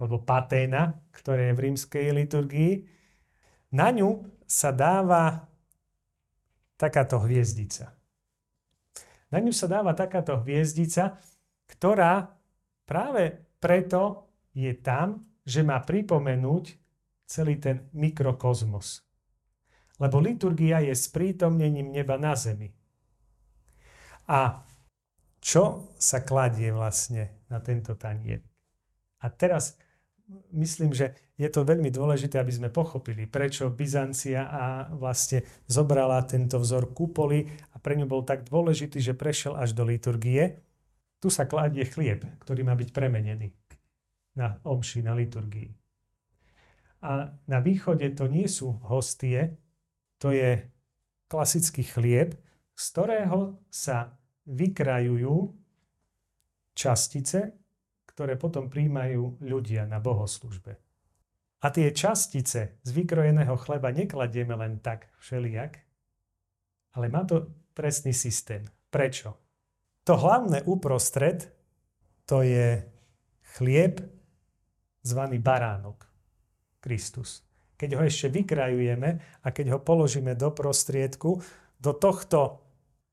[0.00, 2.72] alebo paténa, ktoré je v rímskej liturgii,
[3.76, 5.46] na ňu sa dáva
[6.80, 7.94] takáto hviezdica.
[9.30, 11.20] Na ňu sa dáva takáto hviezdica,
[11.70, 12.34] ktorá
[12.88, 16.79] práve preto je tam, že má pripomenúť
[17.30, 19.06] celý ten mikrokozmos.
[20.02, 22.74] Lebo liturgia je sprítomnením neba na zemi.
[24.26, 24.66] A
[25.38, 28.42] čo sa kladie vlastne na tento tanier?
[29.22, 29.78] A teraz
[30.50, 34.62] myslím, že je to veľmi dôležité, aby sme pochopili, prečo Byzancia a
[34.92, 39.86] vlastne zobrala tento vzor kupoly a pre ňu bol tak dôležitý, že prešiel až do
[39.88, 40.60] liturgie.
[41.20, 43.52] Tu sa kladie chlieb, ktorý má byť premenený
[44.36, 45.79] na omši, na liturgii.
[47.00, 49.56] A na východe to nie sú hostie,
[50.20, 50.68] to je
[51.32, 52.36] klasický chlieb,
[52.76, 55.52] z ktorého sa vykrajujú
[56.76, 57.56] častice,
[58.08, 60.76] ktoré potom príjmajú ľudia na bohoslužbe.
[61.60, 65.76] A tie častice z vykrojeného chleba nekladieme len tak všelijak,
[66.96, 68.64] ale má to presný systém.
[68.88, 69.36] Prečo?
[70.08, 71.52] To hlavné uprostred
[72.26, 72.82] to je
[73.56, 74.00] chlieb
[75.04, 76.09] zvaný baránok,
[76.82, 77.44] Kristus.
[77.76, 79.10] Keď ho ešte vykrajujeme
[79.44, 81.40] a keď ho položíme do prostriedku,
[81.80, 82.60] do tohto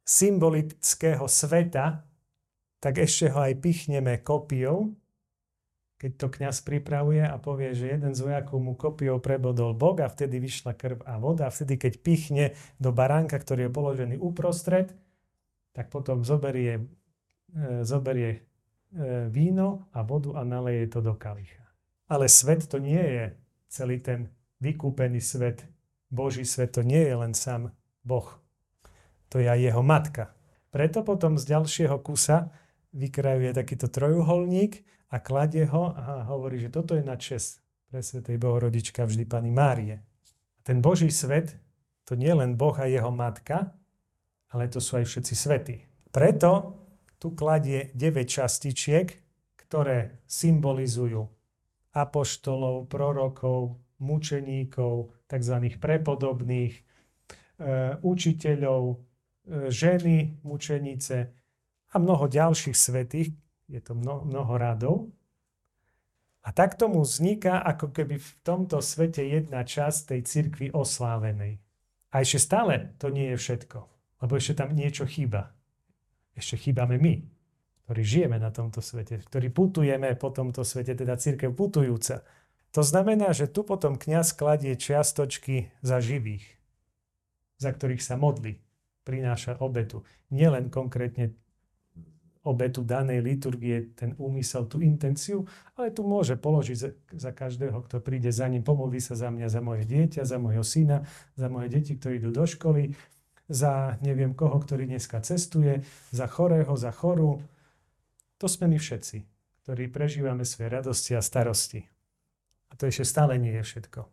[0.04, 2.04] symbolického sveta,
[2.80, 4.96] tak ešte ho aj pichneme kopiou,
[5.98, 10.06] keď to kňaz pripravuje a povie, že jeden z vojakov mu kopiou prebodol Boh a
[10.06, 12.46] vtedy vyšla krv a voda a vtedy, keď pichne
[12.78, 14.94] do baránka, ktorý je položený uprostred,
[15.74, 16.86] tak potom zoberie,
[17.50, 18.40] e, zoberie e,
[19.26, 21.66] víno a vodu a naleje to do kalicha.
[22.06, 23.26] Ale svet to nie je
[23.68, 24.32] celý ten
[24.64, 25.68] vykúpený svet.
[26.08, 27.72] Boží svet to nie je len sám
[28.04, 28.28] Boh.
[29.28, 30.32] To je aj jeho matka.
[30.72, 32.52] Preto potom z ďalšieho kusa
[32.96, 38.40] vykrajuje takýto trojuholník a kladie ho a hovorí, že toto je na čest pre Svetej
[38.40, 40.04] Bohorodička vždy Pani Márie.
[40.64, 41.56] Ten Boží svet,
[42.04, 43.76] to nie je len Boh a jeho matka,
[44.52, 45.76] ale to sú aj všetci svety.
[46.12, 46.76] Preto
[47.20, 49.08] tu kladie 9 častičiek,
[49.68, 51.37] ktoré symbolizujú
[51.98, 55.56] apoštolov, prorokov, mučeníkov, tzv.
[55.82, 56.82] prepodobných, e,
[58.06, 58.96] učiteľov, e,
[59.74, 61.34] ženy, mučenice,
[61.88, 63.34] a mnoho ďalších svetých,
[63.68, 64.96] je to mnoho, mnoho radov.
[66.44, 71.60] A tak tomu vzniká ako keby v tomto svete jedna časť tej cirkvi oslávenej.
[72.12, 73.80] A ešte stále to nie je všetko,
[74.24, 75.52] lebo ešte tam niečo chýba.
[76.38, 77.37] Ešte chýbame my,
[77.88, 82.28] ktorí žijeme na tomto svete, ktorí putujeme po tomto svete, teda církev putujúca.
[82.76, 86.44] To znamená, že tu potom kňaz kladie čiastočky za živých,
[87.56, 88.60] za ktorých sa modli,
[89.08, 90.04] prináša obetu.
[90.36, 91.32] Nielen konkrétne
[92.44, 95.48] obetu danej liturgie, ten úmysel, tú intenciu,
[95.80, 99.48] ale tu môže položiť za, za každého, kto príde za ním, pomodlí sa za mňa,
[99.48, 101.08] za moje dieťa, za môjho syna,
[101.40, 102.96] za moje deti, ktorí idú do školy,
[103.48, 107.44] za neviem koho, ktorý dneska cestuje, za chorého, za chorú.
[108.38, 109.18] To sme my všetci,
[109.66, 111.82] ktorí prežívame svoje radosti a starosti.
[112.70, 114.06] A to ešte stále nie je všetko.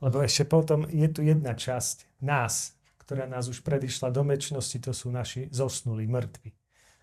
[0.00, 4.92] Lebo ešte potom je tu jedna časť nás, ktorá nás už predišla do mečnosti, to
[4.92, 6.52] sú naši zosnulí, mŕtvi.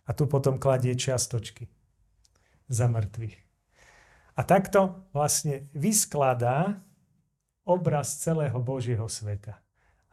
[0.07, 1.67] A tu potom kladie čiastočky
[2.69, 3.37] za mŕtvych.
[4.37, 6.79] A takto vlastne vyskladá
[7.65, 9.59] obraz celého Božieho sveta.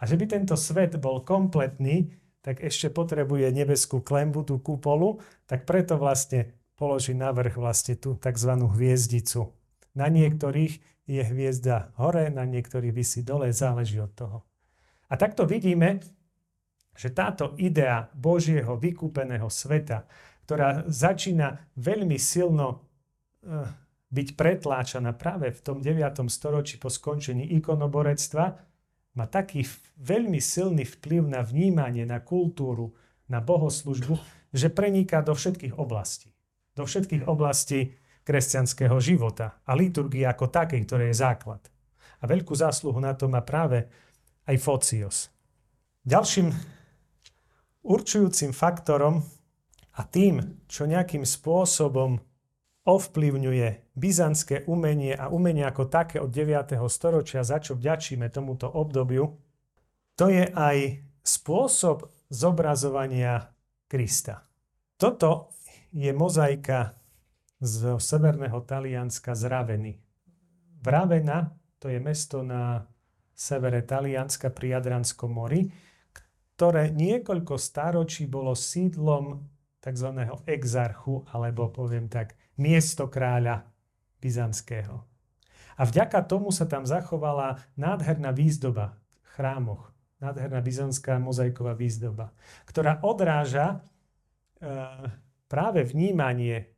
[0.00, 2.10] A že by tento svet bol kompletný,
[2.44, 8.20] tak ešte potrebuje nebeskú klembu, tú kupolu, tak preto vlastne položí na vrch vlastne tú
[8.20, 8.52] tzv.
[8.60, 9.48] hviezdicu.
[9.96, 10.76] Na niektorých
[11.08, 14.38] je hviezda hore, na niektorých vysí dole, záleží od toho.
[15.08, 16.04] A takto vidíme,
[16.92, 20.04] že táto idea Božieho vykúpeného sveta,
[20.44, 23.64] ktorá začína veľmi silno uh,
[24.12, 26.28] byť pretláčaná práve v tom 9.
[26.28, 28.73] storočí po skončení ikonoborectva,
[29.14, 29.62] má taký
[29.98, 32.94] veľmi silný vplyv na vnímanie, na kultúru,
[33.30, 34.18] na bohoslužbu,
[34.50, 36.34] že preniká do všetkých oblastí.
[36.74, 37.94] Do všetkých oblastí
[38.26, 41.62] kresťanského života a liturgie ako takej, ktoré je základ.
[42.20, 43.86] A veľkú zásluhu na to má práve
[44.48, 45.30] aj Focios.
[46.04, 46.50] Ďalším
[47.84, 49.22] určujúcim faktorom
[49.94, 52.18] a tým, čo nejakým spôsobom
[52.84, 56.76] ovplyvňuje byzantské umenie a umenie ako také od 9.
[56.88, 59.40] storočia, za čo vďačíme tomuto obdobiu,
[60.14, 63.50] to je aj spôsob zobrazovania
[63.88, 64.44] Krista.
[65.00, 65.50] Toto
[65.90, 66.94] je mozaika
[67.58, 69.92] z severného Talianska z Raveny.
[70.84, 72.84] Vravena to je mesto na
[73.36, 75.68] severe Talianska pri Jadranskom mori,
[76.56, 79.44] ktoré niekoľko stáročí bolo sídlom
[79.84, 80.08] tzv.
[80.48, 83.66] exarchu, alebo poviem tak, miesto kráľa
[84.22, 85.04] byzantského.
[85.74, 88.94] A vďaka tomu sa tam zachovala nádherná výzdoba
[89.26, 89.90] v chrámoch,
[90.22, 92.30] nádherná byzantská mozaiková výzdoba,
[92.64, 93.76] ktorá odráža e,
[95.50, 96.70] práve vnímanie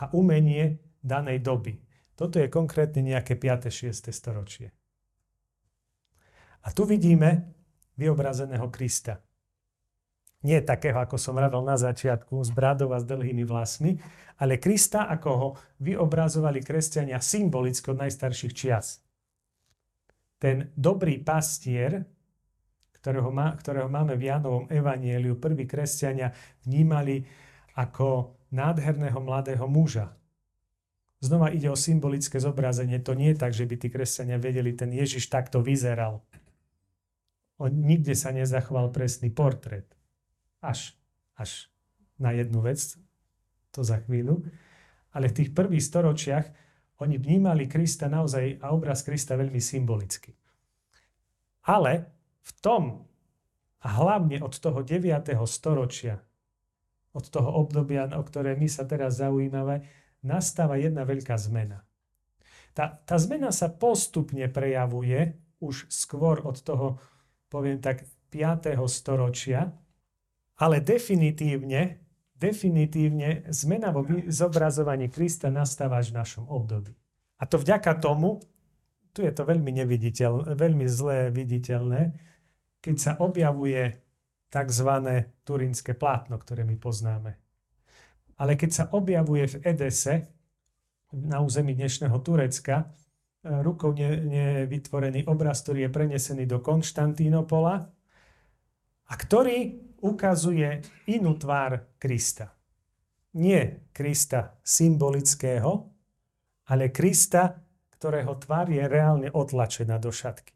[0.00, 1.76] a umenie danej doby.
[2.16, 3.68] Toto je konkrétne nejaké 5.
[3.68, 4.08] 6.
[4.08, 4.72] storočie.
[6.62, 7.52] A tu vidíme
[7.98, 9.20] vyobrazeného Krista
[10.42, 13.98] nie takého, ako som radol na začiatku, s bradou a s dlhými vlasmi,
[14.42, 18.98] ale Krista, ako ho vyobrazovali kresťania symbolicky od najstarších čias.
[20.42, 22.02] Ten dobrý pastier,
[22.98, 26.34] ktorého, má, ktorého máme v Jánovom evanieliu, prví kresťania
[26.66, 27.22] vnímali
[27.78, 30.10] ako nádherného mladého muža.
[31.22, 32.98] Znova ide o symbolické zobrazenie.
[32.98, 36.26] To nie je tak, že by tí kresťania vedeli, ten Ježiš takto vyzeral.
[37.62, 39.86] On nikde sa nezachoval presný portrét
[40.62, 40.94] až,
[41.36, 41.68] až
[42.16, 42.96] na jednu vec,
[43.74, 44.46] to za chvíľu.
[45.12, 46.46] Ale v tých prvých storočiach
[47.02, 50.32] oni vnímali Krista naozaj a obraz Krista veľmi symbolicky.
[51.66, 52.08] Ale
[52.42, 52.82] v tom,
[53.82, 55.34] a hlavne od toho 9.
[55.50, 56.22] storočia,
[57.12, 59.82] od toho obdobia, o ktoré my sa teraz zaujímame,
[60.22, 61.82] nastáva jedna veľká zmena.
[62.72, 66.96] Tá, tá zmena sa postupne prejavuje už skôr od toho,
[67.52, 68.80] poviem tak, 5.
[68.88, 69.76] storočia,
[70.62, 71.98] ale definitívne,
[72.38, 76.94] definitívne zmena vo zobrazovaní Krista nastáva až v našom období.
[77.42, 78.38] A to vďaka tomu,
[79.10, 82.14] tu je to veľmi neviditeľné, veľmi zlé viditeľné,
[82.78, 83.98] keď sa objavuje
[84.54, 84.90] tzv.
[85.42, 87.34] turínske plátno, ktoré my poznáme.
[88.38, 90.30] Ale keď sa objavuje v Edese,
[91.12, 92.88] na území dnešného Turecka,
[93.42, 97.74] rukou nevytvorený obraz, ktorý je prenesený do Konštantínopola
[99.10, 102.50] a ktorý ukazuje inú tvár Krista.
[103.38, 105.88] Nie Krista symbolického,
[106.68, 107.62] ale Krista,
[107.96, 110.52] ktorého tvár je reálne otlačená do šatky.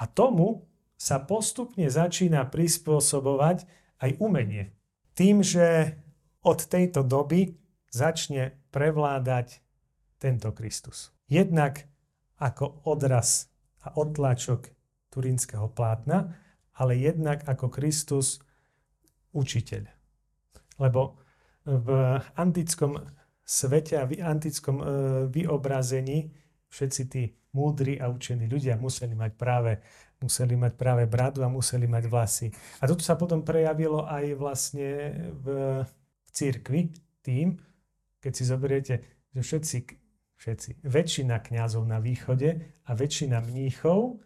[0.00, 0.64] A tomu
[0.96, 3.68] sa postupne začína prispôsobovať
[4.00, 4.72] aj umenie.
[5.12, 5.98] Tým, že
[6.40, 7.56] od tejto doby
[7.92, 9.60] začne prevládať
[10.16, 11.12] tento Kristus.
[11.28, 11.84] Jednak
[12.36, 13.48] ako odraz
[13.84, 14.72] a odtlačok
[15.12, 16.36] turínskeho plátna,
[16.76, 18.40] ale jednak ako Kristus
[19.32, 19.84] učiteľ.
[20.80, 21.20] Lebo
[21.66, 21.88] v
[22.36, 23.00] antickom
[23.46, 24.84] svete a v antickom e,
[25.30, 26.30] vyobrazení
[26.68, 27.22] všetci tí
[27.54, 29.80] múdri a učení ľudia museli mať práve,
[30.20, 32.46] museli mať práve bradu a museli mať vlasy.
[32.82, 34.90] A toto sa potom prejavilo aj vlastne
[35.40, 35.46] v,
[36.20, 36.92] v církvi
[37.24, 37.56] tým,
[38.20, 38.94] keď si zoberiete,
[39.32, 39.78] že všetci,
[40.36, 44.20] všetci, väčšina kňazov na východe a väčšina mníchov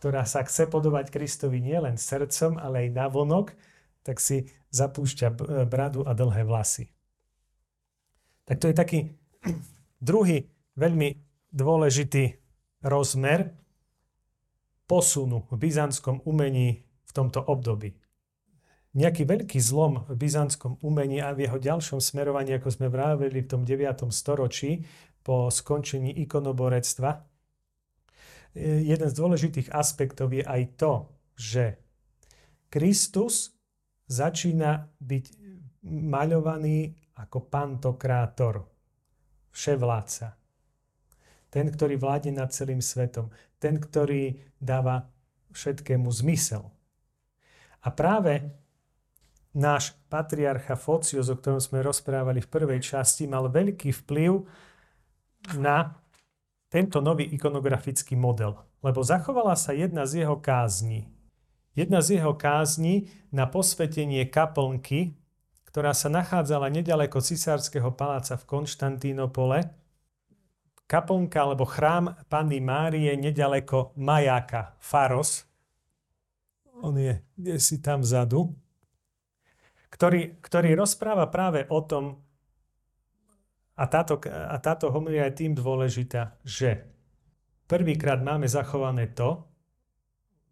[0.00, 3.52] ktorá sa chce podobať Kristovi nielen srdcom, ale aj navonok,
[4.00, 5.36] tak si zapúšťa
[5.68, 6.88] bradu a dlhé vlasy.
[8.48, 8.98] Tak to je taký
[10.00, 10.48] druhý
[10.80, 11.20] veľmi
[11.52, 12.40] dôležitý
[12.80, 13.52] rozmer
[14.88, 17.92] posunu v byzantskom umení v tomto období.
[18.90, 23.50] Nejaký veľký zlom v byzantskom umení a v jeho ďalšom smerovaní, ako sme vraveli v
[23.52, 24.08] tom 9.
[24.10, 24.82] storočí
[25.22, 27.29] po skončení ikonoborectva,
[28.56, 31.06] jeden z dôležitých aspektov je aj to,
[31.38, 31.64] že
[32.70, 33.54] Kristus
[34.10, 35.24] začína byť
[35.86, 38.66] maľovaný ako pantokrátor,
[39.50, 40.38] vševládca.
[41.50, 43.30] Ten, ktorý vládne nad celým svetom.
[43.58, 45.10] Ten, ktorý dáva
[45.50, 46.70] všetkému zmysel.
[47.82, 48.54] A práve
[49.50, 54.46] náš patriarcha Focius, o ktorom sme rozprávali v prvej časti, mal veľký vplyv
[55.58, 55.98] na
[56.70, 61.10] tento nový ikonografický model, lebo zachovala sa jedna z jeho kázni.
[61.74, 65.18] Jedna z jeho kázni na posvetenie kaplnky,
[65.66, 69.70] ktorá sa nachádzala nedaleko cisárskeho paláca v Konštantínopole,
[70.86, 75.46] kaplnka alebo chrám Panny Márie nedaleko majáka Faros,
[76.80, 77.20] on je
[77.60, 78.50] si tam vzadu,
[79.92, 82.24] ktorý, ktorý rozpráva práve o tom,
[83.80, 86.84] a táto, a táto homilia je tým dôležitá, že
[87.64, 89.48] prvýkrát máme zachované to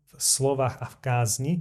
[0.08, 1.54] v slovách a v kázni,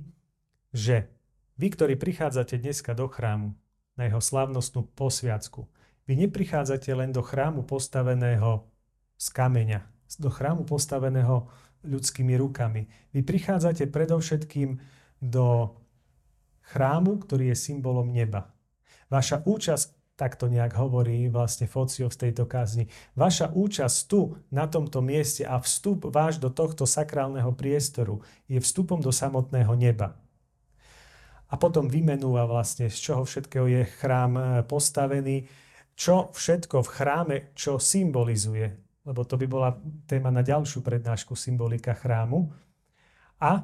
[0.72, 1.12] že
[1.60, 3.52] vy, ktorí prichádzate dneska do chrámu,
[4.00, 5.68] na jeho slávnostnú posviacku.
[6.08, 8.70] Vy neprichádzate len do chrámu postaveného
[9.18, 9.82] z kameňa,
[10.22, 11.50] do chrámu postaveného
[11.84, 12.88] ľudskými rukami.
[13.12, 14.78] Vy prichádzate predovšetkým
[15.20, 15.74] do
[16.72, 18.54] chrámu, ktorý je symbolom neba.
[19.10, 22.90] Vaša účasť tak to nejak hovorí vlastne Focio v tejto kázni.
[23.14, 28.98] Vaša účasť tu, na tomto mieste a vstup váš do tohto sakrálneho priestoru je vstupom
[28.98, 30.18] do samotného neba.
[31.48, 35.48] A potom vymenúva vlastne, z čoho všetkého je chrám e, postavený,
[35.96, 38.68] čo všetko v chráme, čo symbolizuje,
[39.08, 39.70] lebo to by bola
[40.10, 42.52] téma na ďalšiu prednášku symbolika chrámu.
[43.40, 43.64] A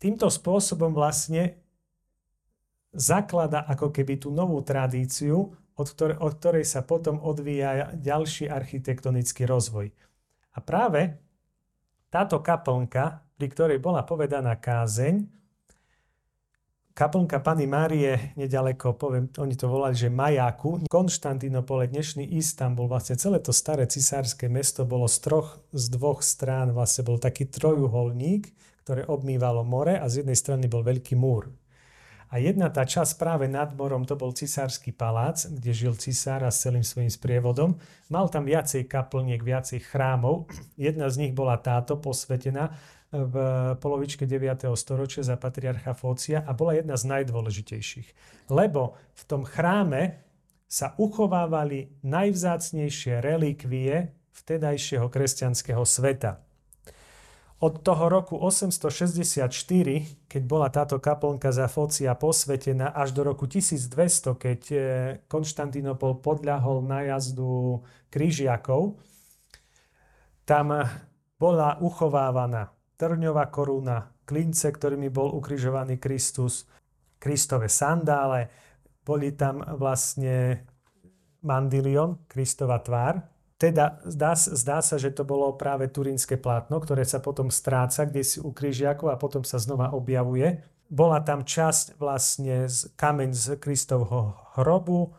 [0.00, 1.60] týmto spôsobom vlastne
[2.90, 9.48] zaklada ako keby tú novú tradíciu, od, ktorej, od ktorej sa potom odvíja ďalší architektonický
[9.48, 9.88] rozvoj.
[10.54, 11.16] A práve
[12.10, 15.24] táto kaplnka, pri ktorej bola povedaná kázeň,
[16.92, 23.40] kaplnka Pany Márie, nedaleko, poviem, oni to volali, že Majáku, Konštantinopole, dnešný Istanbul, vlastne celé
[23.40, 28.52] to staré cisárske mesto bolo z troch, z dvoch strán, vlastne bol taký trojuholník,
[28.84, 31.48] ktoré obmývalo more a z jednej strany bol veľký múr.
[32.30, 36.54] A jedna tá časť práve nad morom, to bol cisársky palác, kde žil cisár a
[36.54, 37.74] s celým svojím sprievodom.
[38.06, 40.46] Mal tam viacej kaplniek, viacej chrámov.
[40.78, 42.70] Jedna z nich bola táto posvetená
[43.10, 43.34] v
[43.82, 44.70] polovičke 9.
[44.78, 48.08] storočia za patriarcha Fócia a bola jedna z najdôležitejších.
[48.54, 50.22] Lebo v tom chráme
[50.70, 56.49] sa uchovávali najvzácnejšie relikvie vtedajšieho kresťanského sveta
[57.60, 59.52] od toho roku 864,
[60.24, 64.76] keď bola táto kaplnka za Fócia posvetená, až do roku 1200, keď e,
[65.28, 68.96] Konštantinopol podľahol jazdu krížiakov,
[70.48, 70.72] tam
[71.36, 76.64] bola uchovávaná trňová koruna, klince, ktorými bol ukrižovaný Kristus,
[77.20, 78.48] Kristove sandále,
[79.04, 80.64] boli tam vlastne
[81.44, 83.20] mandilion, Kristova tvár,
[83.60, 88.24] teda zdá, zdá sa, že to bolo práve turínske plátno, ktoré sa potom stráca kde
[88.24, 90.64] si u križiakov a potom sa znova objavuje.
[90.88, 95.12] Bola tam časť vlastne z kameň z Kristovho hrobu,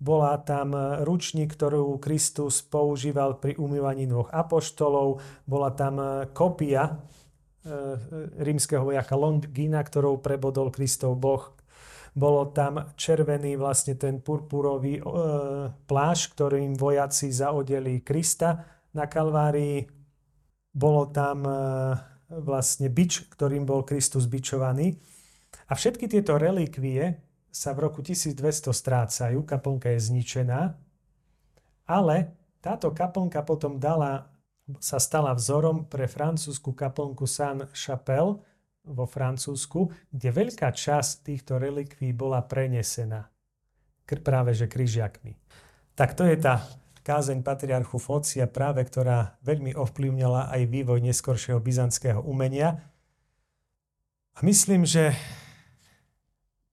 [0.00, 0.72] bola tam
[1.04, 6.92] ručník, ktorú Kristus používal pri umývaní dvoch apoštolov, bola tam kopia e,
[8.40, 11.52] rímskeho vojaka Longina, ktorou prebodol Kristov Boh
[12.14, 15.02] bolo tam červený vlastne ten purpurový e,
[15.86, 19.86] plášť, ktorým vojaci zaodeli Krista na Kalvárii.
[20.74, 21.54] Bolo tam e,
[22.30, 24.98] vlastne bič, ktorým bol Kristus bičovaný.
[25.70, 27.18] A všetky tieto relikvie
[27.50, 30.78] sa v roku 1200 strácajú, kaplnka je zničená,
[31.90, 32.16] ale
[32.62, 34.30] táto kaplnka potom dala,
[34.78, 38.38] sa stala vzorom pre francúzsku kaplnku Saint-Chapelle,
[38.84, 43.28] vo Francúzsku, kde veľká časť týchto relikví bola prenesená
[44.18, 45.38] práve že kryžiakmi.
[45.94, 46.66] Tak to je tá
[47.06, 52.82] kázeň patriarchu Focia práve, ktorá veľmi ovplyvnila aj vývoj neskoršieho byzantského umenia.
[54.34, 55.14] A myslím, že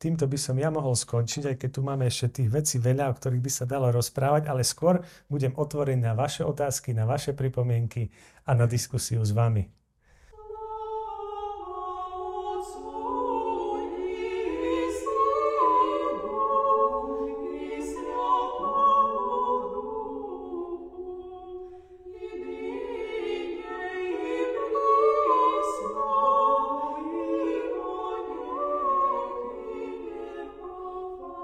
[0.01, 3.18] týmto by som ja mohol skončiť, aj keď tu máme ešte tých vecí veľa, o
[3.18, 8.10] ktorých by sa dalo rozprávať, ale skôr budem otvorený na vaše otázky, na vaše pripomienky
[8.49, 9.76] a na diskusiu s vami.